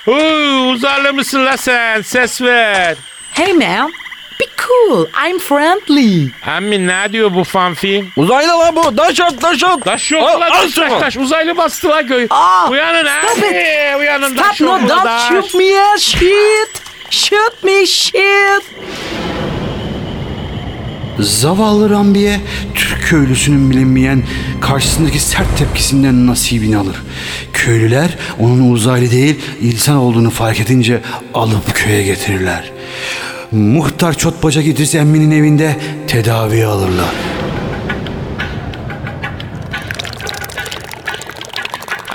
Huu, 0.08 0.68
uzaylı 0.70 1.12
mısın 1.12 1.46
la 1.46 1.56
sen? 1.56 2.02
Ses 2.02 2.42
ver. 2.42 2.96
Hey 3.32 3.52
man, 3.52 3.92
be 4.40 4.44
cool, 4.66 5.06
I'm 5.28 5.38
friendly. 5.38 6.28
Emmi 6.56 6.86
ne 6.86 7.12
diyor 7.12 7.34
bu 7.34 7.44
fanfi? 7.44 8.04
Uzaylı 8.16 8.58
la 8.58 8.76
bu 8.76 8.96
daş 8.96 9.20
at 9.20 9.42
daş 9.42 9.64
at. 9.64 9.84
Taş 9.84 10.12
yok 10.12 10.22
Al, 10.22 10.40
la 10.40 10.46
al 10.46 10.50
taş 10.50 10.70
şunu. 10.74 10.88
taş 10.88 11.00
taş. 11.00 11.16
Uzaylı 11.16 11.56
bastı 11.56 11.88
la 11.88 12.00
göğü. 12.00 12.26
Aa, 12.30 12.68
Uyanın 12.70 13.08
stop 13.22 13.44
emmi. 13.44 13.96
Uyanın 13.98 14.32
Stop, 14.34 14.44
taş 14.48 14.60
no, 14.60 14.66
yok 14.66 14.88
don't 14.88 15.20
shoot 15.28 15.54
me, 15.54 15.98
shit. 15.98 16.82
Shoot 17.10 17.62
me, 17.62 17.86
shit. 17.86 18.62
Zavallı 21.20 21.90
Rambiye 21.90 22.40
Türk 22.74 23.02
köylüsünün 23.02 23.70
bilinmeyen 23.70 24.22
karşısındaki 24.60 25.18
sert 25.18 25.58
tepkisinden 25.58 26.26
nasibini 26.26 26.76
alır. 26.76 26.96
Köylüler 27.52 28.18
onun 28.38 28.70
uzaylı 28.70 29.10
değil 29.10 29.36
insan 29.62 29.96
olduğunu 29.96 30.30
fark 30.30 30.60
edince 30.60 31.00
alıp 31.34 31.74
köye 31.74 32.02
getirirler. 32.02 32.70
Muhtar 33.52 34.18
Çotbacak 34.18 34.66
İdris 34.66 34.94
Emmi'nin 34.94 35.30
evinde 35.30 35.76
tedavi 36.06 36.66
alırlar. 36.66 37.14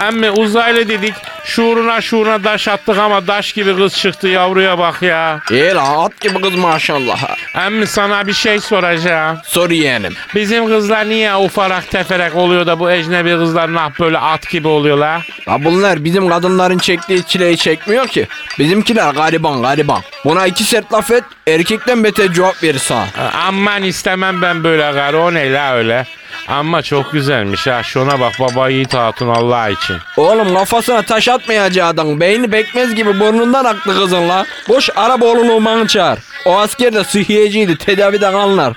Emmi 0.07 0.31
uzaylı 0.31 0.89
dedik. 0.89 1.13
Şuuruna 1.45 2.01
şuuruna 2.01 2.41
taş 2.41 2.67
attık 2.67 2.97
ama 2.97 3.25
taş 3.25 3.53
gibi 3.53 3.75
kız 3.75 3.97
çıktı 3.97 4.27
yavruya 4.27 4.77
bak 4.77 5.01
ya. 5.01 5.39
İyi 5.51 5.73
la 5.75 6.03
at 6.03 6.21
gibi 6.21 6.41
kız 6.41 6.55
maşallah. 6.55 7.19
Emmi 7.65 7.87
sana 7.87 8.27
bir 8.27 8.33
şey 8.33 8.59
soracağım. 8.59 9.37
Sor 9.45 9.69
yeğenim. 9.69 10.13
Bizim 10.35 10.67
kızlar 10.67 11.09
niye 11.09 11.35
ufarak 11.35 11.91
teferek 11.91 12.35
oluyor 12.35 12.67
da 12.67 12.79
bu 12.79 12.91
ecnebi 12.91 13.29
kızlar 13.37 13.73
nah 13.73 13.99
böyle 13.99 14.17
at 14.17 14.49
gibi 14.49 14.67
oluyorlar? 14.67 15.27
Ya 15.47 15.63
bunlar 15.63 16.03
bizim 16.03 16.29
kadınların 16.29 16.77
çektiği 16.77 17.23
çileyi 17.23 17.57
çekmiyor 17.57 18.07
ki. 18.07 18.27
Bizimkiler 18.59 19.13
gariban 19.13 19.61
gariban. 19.61 20.01
Buna 20.25 20.47
iki 20.47 20.63
sert 20.63 20.93
laf 20.93 21.11
et 21.11 21.23
erkekten 21.47 22.03
beter 22.03 22.33
cevap 22.33 22.63
verir 22.63 22.79
sana. 22.79 23.05
Aman 23.47 23.83
istemem 23.83 24.41
ben 24.41 24.63
böyle 24.63 24.91
karı 24.91 25.19
o 25.19 25.33
ne 25.33 25.53
la 25.53 25.73
öyle. 25.75 26.05
Ama 26.47 26.81
çok 26.81 27.11
güzelmiş 27.11 27.67
ha 27.67 27.83
şuna 27.83 28.19
bak 28.19 28.33
baba 28.39 28.69
yiğit 28.69 28.93
hatun 28.93 29.27
Allah 29.27 29.69
için. 29.69 29.95
Oğlum 30.17 30.53
kafasına 30.53 31.01
taş 31.01 31.29
atmayacaksın. 31.29 32.19
Beyni 32.19 32.51
bekmez 32.51 32.95
gibi 32.95 33.19
burnundan 33.19 33.65
aktı 33.65 33.93
kızın 33.93 34.29
la. 34.29 34.45
Boş 34.69 34.89
araba 34.95 35.25
oğlunu 35.25 35.53
umanı 35.53 35.87
çağır. 35.87 36.19
O 36.45 36.57
asker 36.57 36.93
de 36.93 37.03
sıhhiyeciydi 37.03 37.77
tedaviden 37.77 38.33
anlar. 38.33 38.73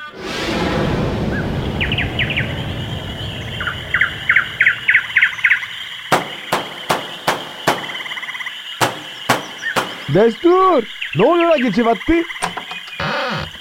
Destur. 10.08 10.82
Ne 11.16 11.26
oluyor 11.26 11.50
la 11.50 11.56
gece 11.56 11.84
vakti? 11.84 12.22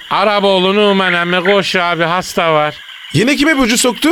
Araboğlu 0.09 0.75
Numan 0.75 1.13
emmi 1.13 1.43
koş 1.43 1.75
abi 1.75 2.03
hasta 2.03 2.53
var. 2.53 2.84
Yine 3.15 3.35
kime 3.35 3.57
bucu 3.57 3.77
soktu? 3.77 4.09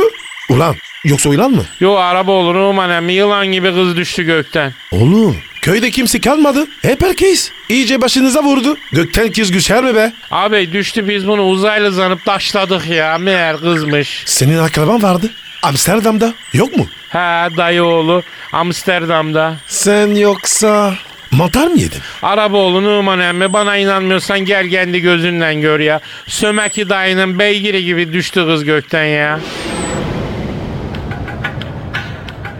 Ulan 0.48 0.76
yoksa 1.04 1.28
oylan 1.30 1.50
mı? 1.50 1.64
Yo 1.80 1.94
Araboğlu 1.94 2.54
Numan 2.54 2.90
emmi 2.90 3.12
yılan 3.12 3.46
gibi 3.46 3.74
kız 3.74 3.96
düştü 3.96 4.22
gökten. 4.22 4.72
Oğlum 4.92 5.36
köyde 5.62 5.90
kimse 5.90 6.20
kalmadı. 6.20 6.66
Hep 6.82 7.02
herkes. 7.02 7.50
İyice 7.68 8.00
başınıza 8.02 8.42
vurdu. 8.42 8.76
Gökten 8.92 9.32
kız 9.32 9.52
düşer 9.52 9.84
mi 9.84 9.94
be? 9.94 10.12
Abi 10.30 10.72
düştü 10.72 11.08
biz 11.08 11.26
bunu 11.28 11.42
uzaylı 11.42 11.92
zanıp 11.92 12.24
taşladık 12.24 12.86
ya 12.86 13.18
meğer 13.18 13.56
kızmış. 13.60 14.22
Senin 14.26 14.58
akraban 14.58 15.02
vardı. 15.02 15.30
Amsterdam'da. 15.62 16.34
Yok 16.52 16.76
mu? 16.76 16.86
Ha 17.08 17.48
dayı 17.56 17.82
oğlu 17.84 18.22
Amsterdam'da. 18.52 19.56
Sen 19.66 20.14
yoksa 20.14 20.94
mantar 21.34 21.66
mı 21.66 21.78
yedin? 21.78 22.00
Araboğlu 22.22 22.82
Numan 22.82 23.20
emmi 23.20 23.52
bana 23.52 23.76
inanmıyorsan 23.76 24.40
gel 24.40 24.70
kendi 24.70 25.00
gözünden 25.00 25.60
gör 25.60 25.80
ya. 25.80 26.00
Sömeki 26.26 26.88
dayının 26.88 27.38
beygiri 27.38 27.84
gibi 27.84 28.12
düştü 28.12 28.44
kız 28.46 28.64
gökten 28.64 29.04
ya. 29.04 29.40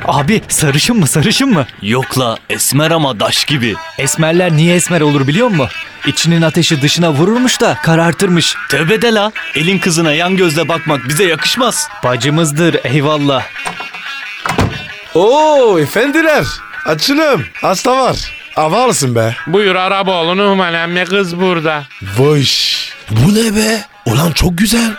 Abi 0.04 0.42
sarışın 0.48 0.96
mı 0.96 1.06
sarışın 1.06 1.48
mı? 1.50 1.66
Yok 1.82 2.18
la 2.18 2.36
esmer 2.50 2.90
ama 2.90 3.20
daş 3.20 3.44
gibi. 3.44 3.74
Esmerler 3.98 4.52
niye 4.52 4.74
esmer 4.74 5.00
olur 5.00 5.26
biliyor 5.28 5.48
musun? 5.48 5.68
İçinin 6.06 6.42
ateşi 6.42 6.82
dışına 6.82 7.12
vururmuş 7.12 7.60
da 7.60 7.78
karartırmış. 7.82 8.54
Tövbe 8.70 9.02
de 9.02 9.14
la. 9.14 9.32
Elin 9.54 9.78
kızına 9.78 10.12
yan 10.12 10.36
gözle 10.36 10.68
bakmak 10.68 11.08
bize 11.08 11.24
yakışmaz. 11.24 11.88
Bacımızdır 12.04 12.76
eyvallah. 12.84 13.44
Oo 15.14 15.78
efendiler. 15.78 16.44
Açılım. 16.86 17.44
Hasta 17.60 17.96
var. 17.96 18.16
Havalısın 18.54 19.14
be. 19.14 19.36
Buyur 19.46 19.74
Araboğlu 19.74 20.36
Numan 20.36 20.74
emmi 20.74 21.04
kız 21.04 21.40
burada. 21.40 21.84
Vış. 22.18 22.88
Bu 23.10 23.34
ne 23.34 23.56
be? 23.56 23.80
Ulan 24.06 24.32
çok 24.32 24.58
güzel. 24.58 24.90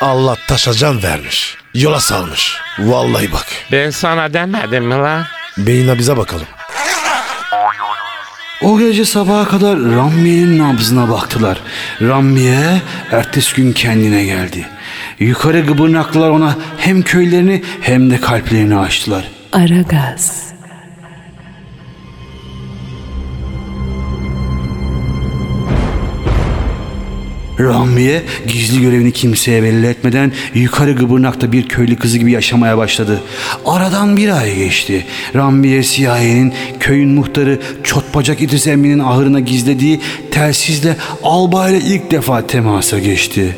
Allah 0.00 0.36
taşa 0.48 0.72
can 0.72 1.02
vermiş. 1.02 1.56
Yola 1.74 2.00
salmış. 2.00 2.56
Vallahi 2.78 3.32
bak. 3.32 3.46
Ben 3.72 3.90
sana 3.90 4.34
demedim 4.34 4.84
mi 4.84 4.94
lan? 4.94 5.24
Beyine 5.58 5.98
bize 5.98 6.16
bakalım. 6.16 6.46
O 8.62 8.78
gece 8.78 9.04
sabaha 9.04 9.48
kadar 9.48 9.76
Rammiye'nin 9.78 10.58
nabzına 10.58 11.10
baktılar. 11.10 11.58
Rammiye 12.02 12.82
ertesi 13.12 13.54
gün 13.56 13.72
kendine 13.72 14.24
geldi. 14.24 14.68
Yukarı 15.18 15.60
gıbırnaklılar 15.60 16.30
ona 16.30 16.56
hem 16.78 17.02
köylerini 17.02 17.62
hem 17.80 18.10
de 18.10 18.20
kalplerini 18.20 18.78
açtılar. 18.78 19.24
Aragaz, 19.52 20.43
Rambiye 27.64 28.22
gizli 28.46 28.82
görevini 28.82 29.12
kimseye 29.12 29.62
belli 29.62 29.86
etmeden 29.86 30.32
yukarı 30.54 30.92
Gıbırnak'ta 30.92 31.52
bir 31.52 31.68
köylü 31.68 31.96
kızı 31.96 32.18
gibi 32.18 32.32
yaşamaya 32.32 32.78
başladı. 32.78 33.22
Aradan 33.66 34.16
bir 34.16 34.28
ay 34.28 34.54
geçti. 34.54 35.06
Rambiye 35.34 35.82
CIA'nin 35.82 36.54
köyün 36.80 37.08
muhtarı 37.08 37.60
Çotbacak 37.82 38.40
İdris 38.42 38.66
Emmi'nin 38.66 38.98
ahırına 38.98 39.40
gizlediği 39.40 40.00
telsizle 40.30 40.96
albayla 41.22 41.78
ilk 41.78 42.10
defa 42.10 42.46
temasa 42.46 42.98
geçti. 42.98 43.56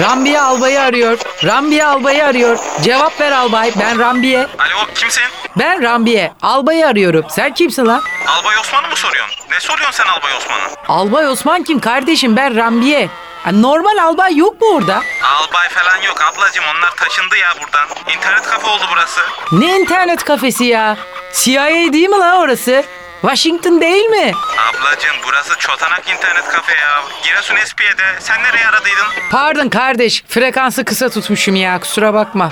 Rambiye 0.00 0.40
albayı 0.40 0.80
arıyor. 0.80 1.18
Rambiye 1.44 1.84
albayı 1.84 2.24
arıyor. 2.24 2.58
Cevap 2.82 3.20
ver 3.20 3.32
albay. 3.32 3.72
Ben 3.80 3.98
Rambiye. 3.98 4.38
Alo 4.38 4.86
kimsin? 4.94 5.22
Ben 5.58 5.82
Rambiye. 5.82 6.32
Albayı 6.42 6.86
arıyorum. 6.86 7.24
Sen 7.30 7.54
kimsin 7.54 7.86
lan? 7.86 8.02
Albay 8.26 8.58
Osman'ı 8.58 8.88
mı 8.88 8.96
soruyorsun? 8.96 9.36
Ne 9.50 9.60
soruyorsun 9.60 10.04
sen 10.04 10.10
Albay 10.12 10.32
Osman'ı? 10.36 10.62
Albay 10.88 11.28
Osman 11.28 11.62
kim 11.62 11.80
kardeşim? 11.80 12.36
Ben 12.36 12.56
Rambiye. 12.56 13.08
Normal 13.52 13.96
albay 13.98 14.36
yok 14.36 14.60
mu 14.60 14.66
orada? 14.76 15.02
Albay 15.22 15.68
falan 15.68 16.02
yok 16.02 16.20
ablacığım 16.22 16.64
onlar 16.76 16.90
taşındı 16.96 17.36
ya 17.36 17.48
buradan. 17.62 18.14
İnternet 18.16 18.42
kafe 18.42 18.66
oldu 18.66 18.82
burası. 18.92 19.20
Ne 19.52 19.78
internet 19.80 20.24
kafesi 20.24 20.64
ya? 20.64 20.96
CIA 21.34 21.66
değil 21.92 22.08
mi 22.08 22.18
lan 22.18 22.38
orası? 22.38 22.84
Washington 23.20 23.80
değil 23.80 24.04
mi? 24.04 24.32
Ablacığım 24.70 25.16
burası 25.26 25.58
çotanak 25.58 26.08
internet 26.08 26.48
kafe 26.48 26.72
ya. 26.72 27.02
Giresun 27.24 27.56
Espiye'de. 27.56 28.02
Sen 28.20 28.42
nereye 28.42 28.66
aradıydın? 28.68 29.06
Pardon 29.30 29.68
kardeş. 29.68 30.24
Frekansı 30.28 30.84
kısa 30.84 31.10
tutmuşum 31.10 31.56
ya. 31.56 31.80
Kusura 31.80 32.14
bakma. 32.14 32.50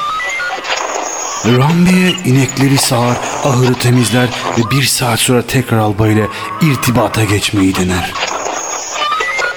Rambiye 1.47 2.11
inekleri 2.11 2.79
sağar, 2.79 3.17
ahırı 3.45 3.75
temizler 3.75 4.29
ve 4.59 4.71
bir 4.71 4.83
saat 4.85 5.21
sonra 5.21 5.47
tekrar 5.47 5.79
albayla 5.79 6.27
irtibata 6.63 7.25
geçmeyi 7.25 7.75
dener. 7.77 8.13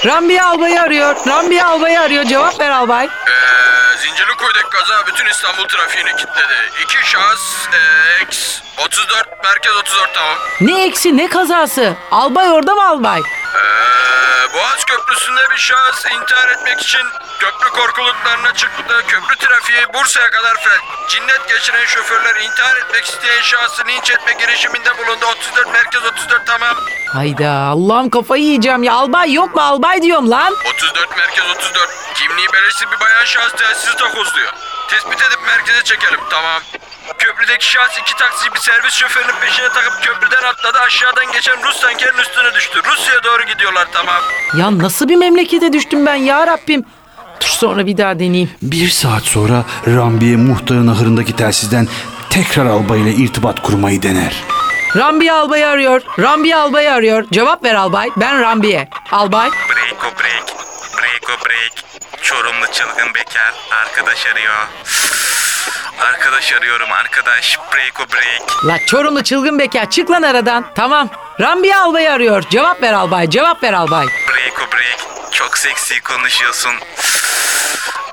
Rambiye 0.06 0.44
albayı 0.44 0.82
arıyor. 0.82 1.16
Rambiye 1.28 1.64
albayı 1.64 2.00
arıyor. 2.00 2.24
Cevap 2.24 2.60
ver 2.60 2.70
albay. 2.70 3.06
Ee, 3.06 3.98
Zincirlikuyu'daki 3.98 4.70
kaza 4.70 5.08
bütün 5.08 5.26
İstanbul 5.26 5.64
trafiğini 5.68 6.10
kilitledi. 6.10 6.54
İki 6.84 7.10
şahıs 7.12 7.68
e, 7.74 8.24
X 8.24 8.62
34 8.78 9.44
merkez 9.44 9.76
34 9.76 10.14
tamam. 10.14 10.36
Ne 10.62 10.86
eksi 10.86 11.18
ne 11.18 11.28
kazası? 11.30 11.96
Albay 12.12 12.50
orada 12.52 12.76
mı 12.76 12.88
albay? 12.88 13.20
Ee, 13.20 14.54
Boğaz 14.54 14.86
Köprüsü'nde 14.86 15.42
bir 15.52 15.58
şahıs 15.58 16.06
intihar 16.06 16.50
etmek 16.50 16.82
için 16.82 17.02
köprü 17.40 17.70
korkuluklarına 17.70 18.54
çıktı. 18.54 19.04
Köprü 19.08 19.36
trafiği 19.36 19.86
Bursa'ya 19.94 20.30
kadar 20.30 20.56
fel. 20.56 20.80
Cinnet 21.10 21.48
geçiren 21.50 21.86
şoförler 21.86 22.36
intihar 22.36 22.78
etmek 22.78 23.06
isteyen 23.06 23.42
şahsı 23.42 23.84
linç 23.88 24.12
etme 24.12 24.34
girişiminde 24.34 24.98
bulundu. 24.98 25.26
34 25.26 25.74
merkez 25.74 26.02
34 26.06 26.46
tamam. 26.48 26.76
Hayda 27.14 27.50
Allah'ım 27.52 28.10
kafayı 28.10 28.44
yiyeceğim 28.44 28.84
ya. 28.84 28.94
Albay 28.94 29.34
yok 29.34 29.56
mu 29.56 29.62
albay 29.62 30.02
diyorum 30.02 30.32
lan. 30.32 30.54
34 30.76 31.18
merkez 31.18 31.46
34. 31.56 31.90
Kimliği 32.16 32.48
belirsiz 32.54 32.88
bir 32.92 33.00
bayan 33.00 33.26
şahıs 33.26 33.54
telsizi 33.54 33.96
takozluyor. 33.98 34.52
Tespit 34.90 35.22
edip 35.22 35.40
merkeze 35.48 35.84
çekelim 35.84 36.20
tamam. 36.30 36.62
Köprüdeki 37.18 37.72
şahıs 37.72 37.98
iki 38.00 38.16
taksi 38.16 38.54
bir 38.54 38.60
servis 38.60 38.94
şoförünün 38.94 39.36
peşine 39.42 39.70
takıp 39.70 40.04
köprüden 40.04 40.44
atladı. 40.44 40.80
Aşağıdan 40.80 41.32
geçen 41.32 41.64
Rus 41.64 41.82
tankerin 41.82 42.18
üstüne 42.18 42.54
düştü. 42.54 42.82
Rusya'ya 42.92 43.24
doğru 43.24 43.44
gidiyorlar 43.44 43.88
tamam. 43.94 44.22
Ya 44.58 44.78
nasıl 44.78 45.10
bir 45.10 45.16
memlekete 45.16 45.74
düştüm 45.74 46.06
ben 46.06 46.16
ya 46.16 46.48
Rabbim. 46.48 46.86
Sonra 47.58 47.86
bir 47.86 47.98
daha 47.98 48.20
deneyeyim. 48.20 48.50
Bir 48.62 48.90
saat 48.90 49.24
sonra 49.24 49.66
Rambiye 49.88 50.38
muhtarın 50.38 50.88
ahırındaki 50.88 51.36
telsizden 51.36 51.88
tekrar 52.30 52.66
albayla 52.66 53.12
irtibat 53.12 53.62
kurmayı 53.62 54.04
dener. 54.04 54.44
Rambiye 54.98 55.34
albayı 55.34 55.68
arıyor. 55.68 56.02
Rambiye 56.20 56.56
albayı 56.56 56.92
arıyor. 56.94 57.26
Cevap 57.32 57.64
ver 57.64 57.76
albay. 57.76 58.10
Ben 58.18 58.42
Rambiye. 58.42 58.90
Albay. 59.12 59.50
Breako 59.50 60.06
break. 60.06 60.48
Breako 60.98 61.46
break. 61.46 61.74
Çorumlu 62.22 62.66
çılgın 62.72 63.14
bekar. 63.16 63.54
Arkadaş 63.86 64.28
arıyor. 64.28 64.68
Arkadaş 66.14 66.54
arıyorum 66.54 66.92
arkadaş. 66.92 67.60
Breako 67.74 68.04
break. 68.14 68.66
La 68.66 68.86
Çorumlu 68.86 69.24
çılgın 69.24 69.60
bekar 69.60 69.90
çık 69.90 70.12
lan 70.12 70.22
aradan. 70.22 70.66
Tamam. 70.76 71.10
Rambiye 71.42 71.78
albayı 71.78 72.12
arıyor. 72.12 72.44
Cevap 72.50 72.82
ver 72.84 72.94
albay. 72.94 73.30
Cevap 73.30 73.64
ver 73.64 73.74
albay. 73.74 74.06
Breako 74.06 74.72
break. 74.72 75.32
Çok 75.32 75.58
seksi 75.58 76.02
konuşuyorsun. 76.02 76.72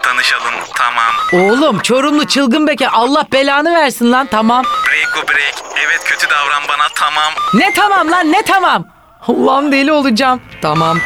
Tanışalım 0.05 0.55
tamam. 0.77 1.14
Oğlum 1.33 1.79
Çorumlu 1.79 2.27
çılgın 2.27 2.67
bekar 2.67 2.88
Allah 2.93 3.27
belanı 3.33 3.75
versin 3.75 4.12
lan 4.12 4.29
tamam. 4.31 4.64
Breako 4.64 5.29
break. 5.29 5.55
Evet 5.87 6.01
kötü 6.05 6.27
davran 6.31 6.62
bana 6.69 6.88
tamam. 6.95 7.33
Ne 7.55 7.73
tamam 7.75 8.11
lan 8.11 8.33
ne 8.33 8.43
tamam. 8.43 8.87
Allah'ım 9.29 9.73
deli 9.73 9.93
olacağım. 9.93 10.40
Tamam. 10.62 10.99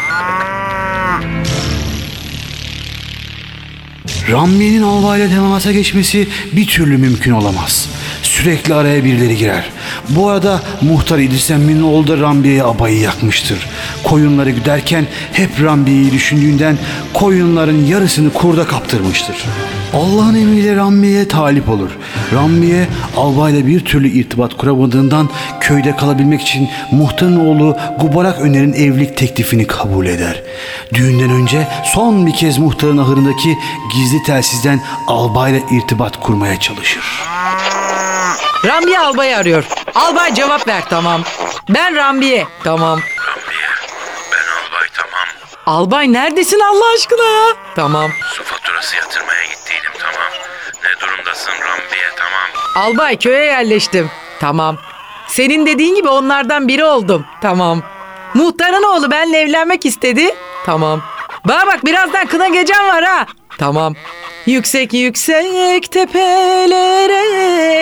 Rambiye'nin 4.31 4.83
albayla 4.83 5.29
temasa 5.29 5.73
geçmesi 5.73 6.29
bir 6.53 6.67
türlü 6.67 6.97
mümkün 6.97 7.33
olamaz. 7.33 7.89
Sürekli 8.43 8.75
araya 8.75 9.05
birileri 9.05 9.37
girer. 9.37 9.71
Bu 10.09 10.29
arada 10.29 10.61
muhtar 10.81 11.19
İdris 11.19 11.51
Emmi'nin 11.51 11.83
oğlu 11.83 12.07
da 12.07 12.19
Rambiye'ye 12.19 12.63
abayı 12.63 13.01
yakmıştır. 13.01 13.69
Koyunları 14.05 14.51
güderken 14.51 15.07
hep 15.33 15.63
Rambiye'yi 15.63 16.13
düşündüğünden 16.13 16.79
koyunların 17.15 17.85
yarısını 17.85 18.33
kurda 18.33 18.67
kaptırmıştır. 18.67 19.37
Allah'ın 19.95 20.35
emriyle 20.35 20.77
Rambiye'ye 20.77 21.29
talip 21.29 21.69
olur. 21.69 21.91
Rambiye 22.33 22.87
albayla 23.17 23.67
bir 23.67 23.85
türlü 23.85 24.09
irtibat 24.09 24.57
kuramadığından 24.57 25.29
köyde 25.61 25.97
kalabilmek 25.97 26.43
için 26.43 26.69
muhtarın 26.93 27.47
oğlu 27.47 27.77
Gubarak 28.01 28.41
Öner'in 28.41 28.73
evlilik 28.73 29.17
teklifini 29.17 29.67
kabul 29.67 30.07
eder. 30.07 30.43
Düğünden 30.95 31.31
önce 31.31 31.69
son 31.85 32.27
bir 32.27 32.35
kez 32.35 32.59
muhtarın 32.59 32.99
ahırındaki 32.99 33.57
gizli 33.95 34.23
telsizden 34.23 34.81
albayla 35.07 35.61
irtibat 35.71 36.21
kurmaya 36.21 36.61
çalışır. 36.61 37.05
Rambiye 38.67 38.99
albayı 39.01 39.37
arıyor. 39.37 39.65
Albay 39.95 40.35
cevap 40.35 40.69
ver 40.69 40.83
tamam. 40.91 41.23
Ben 41.69 41.97
Rambiye. 41.97 42.47
Tamam. 42.65 42.99
Rambiye 43.01 43.69
ben 44.33 44.47
albay 44.67 44.89
tamam. 44.95 45.29
Albay 45.67 46.13
neredesin 46.13 46.61
Allah 46.61 46.95
aşkına 46.95 47.25
ya? 47.25 47.55
Tamam. 47.77 48.11
Su 48.35 48.43
faturası 48.45 48.97
yatırmaya 48.97 49.45
gittiydim 49.45 49.93
tamam. 49.99 50.29
Ne 50.85 51.01
durumdasın 51.01 51.53
Rambiye 51.53 52.09
tamam. 52.17 52.87
Albay 52.87 53.19
köye 53.19 53.45
yerleştim. 53.45 54.11
Tamam. 54.41 54.77
Senin 55.29 55.67
dediğin 55.67 55.95
gibi 55.95 56.09
onlardan 56.09 56.69
biri 56.69 56.85
oldum. 56.85 57.27
Tamam. 57.43 57.83
Muhtarın 58.35 58.83
oğlu 58.83 59.11
benimle 59.11 59.39
evlenmek 59.41 59.87
istedi. 59.87 60.35
Tamam. 60.67 61.03
Bana 61.45 61.67
bak 61.67 61.85
birazdan 61.85 62.27
kına 62.27 62.49
gecem 62.49 62.89
var 62.89 63.05
ha. 63.05 63.27
Tamam. 63.59 63.95
Yüksek 64.49 64.93
yüksek 64.95 65.93
tepelere 65.93 67.23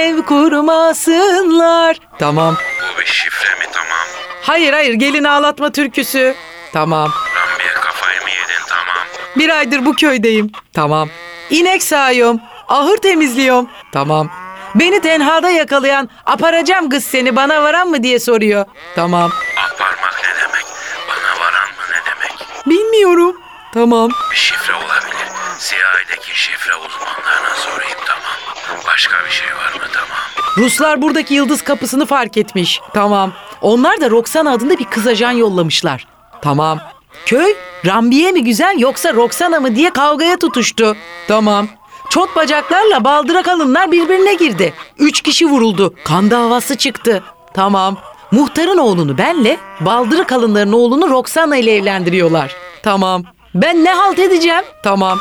ev 0.08 0.22
kurmasınlar. 0.22 1.96
Tamam. 2.18 2.56
Bu 2.94 3.00
bir 3.00 3.06
şifre 3.06 3.48
mi 3.54 3.64
tamam. 3.72 4.06
Hayır 4.42 4.72
hayır 4.72 4.94
gelin 4.94 5.24
ağlatma 5.24 5.72
türküsü. 5.72 6.34
Tamam. 6.72 7.12
Rambiye 7.36 7.72
kafayı 7.72 8.22
mı 8.22 8.28
yedin 8.30 8.64
tamam. 8.68 9.06
Bir 9.36 9.48
aydır 9.58 9.84
bu 9.86 9.94
köydeyim. 9.94 10.50
Tamam. 10.72 11.08
İnek 11.50 11.82
sağıyorum. 11.82 12.40
Ahır 12.68 12.96
temizliyorum. 12.96 13.68
Tamam. 13.92 14.30
Beni 14.74 15.00
tenhada 15.00 15.50
yakalayan 15.50 16.08
aparacağım 16.26 16.88
kız 16.90 17.04
seni 17.04 17.36
bana 17.36 17.62
varan 17.62 17.88
mı 17.88 18.02
diye 18.02 18.18
soruyor. 18.20 18.64
Tamam. 18.94 19.30
Aparmak 19.56 20.20
ne 20.24 20.40
demek? 20.42 20.64
Bana 21.08 21.40
varan 21.44 21.68
mı 21.68 21.84
ne 21.90 22.00
demek? 22.10 22.66
Bilmiyorum. 22.66 23.36
Tamam. 23.74 24.10
Bir 24.30 24.36
şifre 24.36 24.74
olabilir. 24.74 25.15
CIA'deki 25.58 26.40
şifre 26.40 26.74
uzmanlarına 26.74 27.54
sorayım 27.56 27.98
tamam. 28.06 28.84
Başka 28.86 29.24
bir 29.24 29.30
şey 29.30 29.48
var 29.48 29.72
mı 29.72 29.86
tamam. 29.92 30.18
Ruslar 30.56 31.02
buradaki 31.02 31.34
yıldız 31.34 31.62
kapısını 31.62 32.06
fark 32.06 32.36
etmiş. 32.36 32.80
Tamam. 32.94 33.32
Onlar 33.60 34.00
da 34.00 34.10
Roxana 34.10 34.52
adında 34.52 34.78
bir 34.78 34.84
kız 34.84 35.06
ajan 35.06 35.30
yollamışlar. 35.32 36.06
Tamam. 36.42 36.80
Köy 37.26 37.54
Rambiye 37.86 38.32
mi 38.32 38.44
güzel 38.44 38.78
yoksa 38.78 39.14
Roxana 39.14 39.60
mı 39.60 39.76
diye 39.76 39.90
kavgaya 39.90 40.38
tutuştu. 40.38 40.96
Tamam. 41.28 41.68
Çot 42.10 42.36
bacaklarla 42.36 43.04
baldıra 43.04 43.42
kalınlar 43.42 43.92
birbirine 43.92 44.34
girdi. 44.34 44.74
Üç 44.98 45.20
kişi 45.20 45.46
vuruldu. 45.46 45.94
Kan 46.04 46.30
davası 46.30 46.76
çıktı. 46.76 47.22
Tamam. 47.54 47.96
Muhtarın 48.30 48.78
oğlunu 48.78 49.18
benle, 49.18 49.56
baldırı 49.80 50.26
kalınların 50.26 50.72
oğlunu 50.72 51.10
Roxana 51.10 51.56
ile 51.56 51.74
evlendiriyorlar. 51.76 52.56
Tamam. 52.82 53.24
Ben 53.54 53.84
ne 53.84 53.92
halt 53.94 54.18
edeceğim? 54.18 54.64
Tamam. 54.82 55.18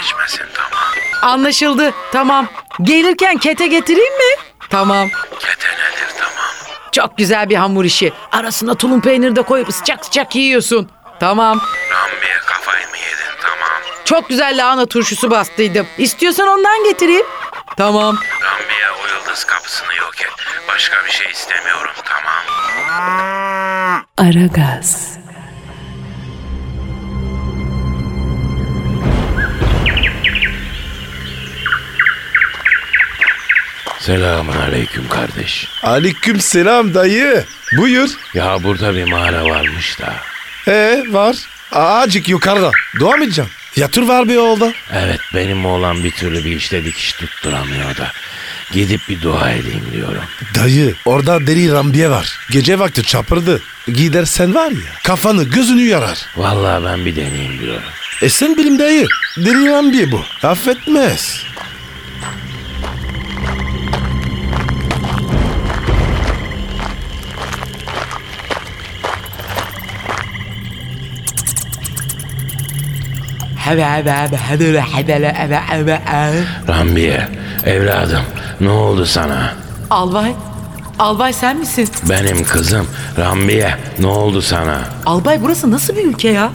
Geçmesin 0.00 0.44
tamam. 0.54 0.84
Anlaşıldı. 1.22 1.92
Tamam. 2.12 2.48
Gelirken 2.82 3.36
kete 3.38 3.66
getireyim 3.66 4.14
mi? 4.14 4.42
Tamam. 4.70 5.08
Kete 5.38 5.68
nedir 5.68 6.14
tamam. 6.18 6.50
Çok 6.92 7.18
güzel 7.18 7.48
bir 7.50 7.56
hamur 7.56 7.84
işi. 7.84 8.12
Arasına 8.32 8.74
tulum 8.74 9.00
peyniri 9.00 9.36
de 9.36 9.42
koyup 9.42 9.74
sıcak 9.74 10.04
sıcak 10.04 10.34
yiyorsun. 10.36 10.90
Tamam. 11.20 11.60
Rambiye 11.90 12.38
kafayı 12.46 12.86
mı 12.88 12.96
yedin 12.96 13.40
tamam. 13.42 13.82
Çok 14.04 14.28
güzel 14.28 14.58
lahana 14.58 14.86
turşusu 14.86 15.30
bastıydım. 15.30 15.86
İstiyorsan 15.98 16.48
ondan 16.48 16.84
getireyim. 16.84 17.26
Tamam. 17.76 18.16
Rambiye 18.42 18.90
o 19.04 19.06
yıldız 19.08 19.44
kapısını 19.44 19.94
yok 19.94 20.20
et. 20.20 20.30
Başka 20.68 21.04
bir 21.06 21.10
şey 21.10 21.30
istemiyorum 21.32 21.90
tamam. 22.04 22.44
Aragaz, 24.18 25.18
Selamun 34.08 34.56
aleyküm 34.56 35.08
kardeş. 35.08 35.68
Aleyküm 35.82 36.40
selam 36.40 36.94
dayı. 36.94 37.44
Buyur. 37.76 38.10
Ya 38.34 38.62
burada 38.64 38.94
bir 38.94 39.04
mağara 39.04 39.44
varmış 39.44 39.98
da. 40.00 40.14
Ee 40.68 41.02
var. 41.08 41.36
Acık 41.72 42.28
yukarıda. 42.28 42.70
Dua 43.00 43.16
mı 43.16 43.24
edeceğim? 43.24 43.50
Yatır 43.76 44.02
var 44.02 44.28
bir 44.28 44.34
yolda. 44.34 44.72
Evet 44.92 45.20
benim 45.34 45.66
oğlan 45.66 46.04
bir 46.04 46.10
türlü 46.10 46.44
bir 46.44 46.56
işte 46.56 46.84
dikiş 46.84 47.12
tutturamıyor 47.12 47.96
da. 47.96 48.12
Gidip 48.72 49.00
bir 49.08 49.22
dua 49.22 49.50
edeyim 49.50 49.84
diyorum. 49.92 50.22
Dayı 50.54 50.94
orada 51.04 51.46
deli 51.46 51.72
rambiye 51.72 52.10
var. 52.10 52.38
Gece 52.50 52.78
vakti 52.78 53.02
çapırdı. 53.02 53.62
Gidersen 53.88 54.54
var 54.54 54.70
ya 54.70 54.92
kafanı 55.04 55.44
gözünü 55.44 55.82
yarar. 55.82 56.18
Vallahi 56.36 56.84
ben 56.84 57.06
bir 57.06 57.16
deneyeyim 57.16 57.58
diyorum. 57.58 57.88
E 58.22 58.28
sen 58.28 58.56
bilim 58.56 58.78
dayı. 58.78 59.06
Deli 59.36 59.66
rambiye 59.66 60.12
bu. 60.12 60.22
Affetmez. 60.42 61.47
Rambiye 76.68 77.28
evladım 77.66 78.22
ne 78.60 78.70
oldu 78.70 79.06
sana? 79.06 79.52
Albay. 79.90 80.34
Albay 80.98 81.32
sen 81.32 81.56
misin? 81.56 81.88
Benim 82.08 82.44
kızım 82.44 82.86
Rambiye 83.18 83.74
ne 83.98 84.06
oldu 84.06 84.42
sana? 84.42 84.78
Albay 85.06 85.42
burası 85.42 85.70
nasıl 85.70 85.96
bir 85.96 86.04
ülke 86.04 86.28
ya? 86.28 86.50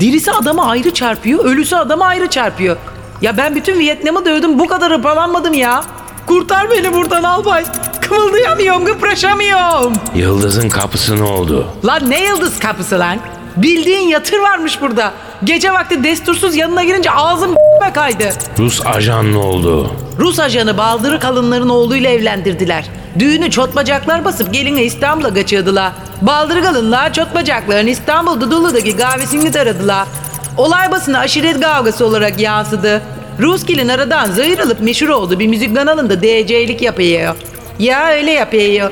Dirisi 0.00 0.32
adama 0.32 0.66
ayrı 0.66 0.94
çarpıyor, 0.94 1.44
ölüsü 1.44 1.76
adama 1.76 2.04
ayrı 2.06 2.26
çarpıyor. 2.30 2.76
Ya 3.22 3.36
ben 3.36 3.54
bütün 3.54 3.78
Vietnam'ı 3.78 4.24
dövdüm 4.24 4.58
bu 4.58 4.66
kadar 4.66 4.92
hırpalanmadım 4.92 5.54
ya. 5.54 5.84
Kurtar 6.26 6.70
beni 6.70 6.94
buradan 6.94 7.22
albay. 7.22 7.64
Kımıldayamıyorum, 8.00 8.84
kıpraşamıyorum. 8.84 9.92
Yıldızın 10.14 10.68
kapısı 10.68 11.16
ne 11.16 11.22
oldu? 11.22 11.66
Lan 11.84 12.10
ne 12.10 12.24
yıldız 12.24 12.58
kapısı 12.58 12.98
lan? 12.98 13.18
Bildiğin 13.56 14.08
yatır 14.08 14.38
varmış 14.38 14.80
burada. 14.80 15.12
Gece 15.44 15.72
vakti 15.72 16.04
destursuz 16.04 16.56
yanına 16.56 16.84
girince 16.84 17.10
ağzım 17.10 17.54
kaydı. 17.94 18.24
Rus 18.58 18.86
ajan 18.86 19.32
ne 19.32 19.36
oldu? 19.38 19.90
Rus 20.18 20.38
ajanı 20.40 20.78
baldırı 20.78 21.20
kalınların 21.20 21.68
oğluyla 21.68 22.10
evlendirdiler. 22.10 22.84
Düğünü 23.18 23.50
çotbacaklar 23.50 24.24
basıp 24.24 24.52
geline 24.54 24.84
İstanbul'a 24.84 25.34
kaçırdılar. 25.34 25.92
Baldırı 26.22 26.62
kalınlar 26.62 27.12
çotbacakların 27.12 27.86
İstanbul 27.86 28.40
Dudullu'daki 28.40 28.96
kahvesini 28.96 29.52
taradılar. 29.52 30.06
Olay 30.56 30.90
basına 30.90 31.18
aşiret 31.18 31.60
kavgası 31.60 32.06
olarak 32.06 32.40
yansıdı. 32.40 33.02
Rus 33.38 33.66
gelin 33.66 33.88
aradan 33.88 34.30
zayırılıp 34.30 34.80
meşhur 34.80 35.08
oldu 35.08 35.38
bir 35.38 35.46
müzik 35.46 35.76
kanalında 35.76 36.22
DJ'lik 36.22 36.82
yapıyor. 36.82 37.34
Ya 37.78 38.08
öyle 38.08 38.30
yapıyor. 38.30 38.90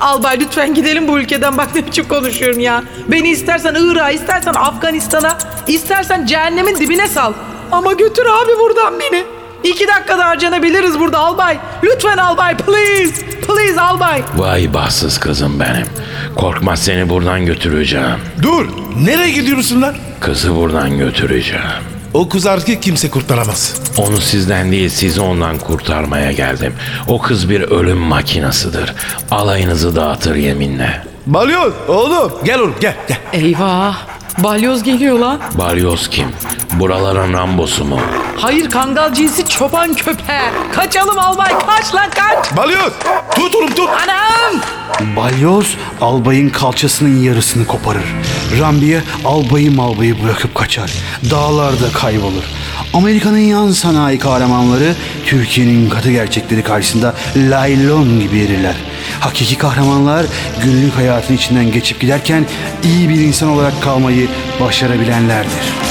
Albay 0.00 0.40
lütfen 0.40 0.74
gidelim 0.74 1.08
bu 1.08 1.18
ülkeden 1.18 1.56
bak 1.56 1.74
ne 1.74 1.86
biçim 1.86 2.08
konuşuyorum 2.08 2.60
ya. 2.60 2.82
Beni 3.08 3.28
istersen 3.30 3.74
Irak'a, 3.74 4.10
istersen 4.10 4.54
Afganistan'a, 4.54 5.38
istersen 5.66 6.26
cehennemin 6.26 6.76
dibine 6.76 7.08
sal. 7.08 7.32
Ama 7.72 7.92
götür 7.92 8.26
abi 8.26 8.58
buradan 8.60 8.94
beni. 9.00 9.24
İki 9.64 9.88
dakikada 9.88 10.26
harcanabiliriz 10.26 10.98
burada 11.00 11.18
albay. 11.18 11.58
Lütfen 11.84 12.16
albay 12.18 12.56
please. 12.56 13.26
Please 13.46 13.80
albay. 13.80 14.22
Vay 14.36 14.74
bahtsız 14.74 15.18
kızım 15.20 15.60
benim. 15.60 15.86
Korkma 16.36 16.76
seni 16.76 17.08
buradan 17.08 17.46
götüreceğim. 17.46 18.18
Dur. 18.42 18.66
Nereye 19.04 19.30
gidiyorsun 19.30 19.82
lan? 19.82 19.94
Kızı 20.20 20.56
buradan 20.56 20.98
götüreceğim. 20.98 21.62
O 22.14 22.28
kız 22.28 22.46
erkek 22.46 22.82
kimse 22.82 23.10
kurtaramaz. 23.10 23.74
Onu 23.98 24.16
sizden 24.20 24.72
değil 24.72 24.88
sizi 24.88 25.20
ondan 25.20 25.58
kurtarmaya 25.58 26.32
geldim. 26.32 26.74
O 27.08 27.18
kız 27.22 27.50
bir 27.50 27.60
ölüm 27.60 27.98
makinasıdır. 27.98 28.94
Alayınızı 29.30 29.96
dağıtır 29.96 30.34
yeminle. 30.34 31.02
Balyoz 31.26 31.72
oğlum 31.88 32.32
gel 32.44 32.58
oğlum 32.58 32.74
gel 32.80 32.96
gel. 33.08 33.18
Eyvah. 33.32 34.17
Balyoz 34.42 34.82
geliyor 34.82 35.18
lan. 35.18 35.40
Balyoz 35.54 36.08
kim? 36.10 36.26
Buraların 36.72 37.32
Rambosu 37.32 37.84
mu? 37.84 38.00
Hayır 38.36 38.70
kangal 38.70 39.14
cinsi 39.14 39.48
çoban 39.48 39.94
köpeği. 39.94 40.40
Kaçalım 40.72 41.18
albay 41.18 41.58
kaç 41.66 41.94
lan 41.94 42.10
kaç. 42.10 42.56
Balyoz 42.56 42.92
tut 43.34 43.54
oğlum 43.54 43.70
tut. 43.74 43.88
Anam. 43.88 44.60
Balyoz 45.16 45.76
albayın 46.00 46.48
kalçasının 46.48 47.22
yarısını 47.22 47.66
koparır. 47.66 48.04
Rambiye 48.60 49.02
albayı 49.24 49.70
malbayı 49.72 50.24
bırakıp 50.24 50.54
kaçar. 50.54 50.92
Dağlarda 51.30 51.92
kaybolur. 51.92 52.44
Amerika'nın 52.94 53.38
yan 53.38 53.70
sanayi 53.70 54.18
kahramanları 54.18 54.94
Türkiye'nin 55.26 55.90
katı 55.90 56.10
gerçekleri 56.10 56.62
karşısında 56.62 57.14
laylon 57.36 58.20
gibi 58.20 58.38
erirler. 58.40 58.74
Hakiki 59.20 59.58
kahramanlar 59.58 60.26
günlük 60.64 60.96
hayatın 60.96 61.34
içinden 61.34 61.72
geçip 61.72 62.00
giderken 62.00 62.46
iyi 62.84 63.08
bir 63.08 63.20
insan 63.20 63.48
olarak 63.48 63.82
kalmayı 63.82 64.28
başarabilenlerdir. 64.60 65.87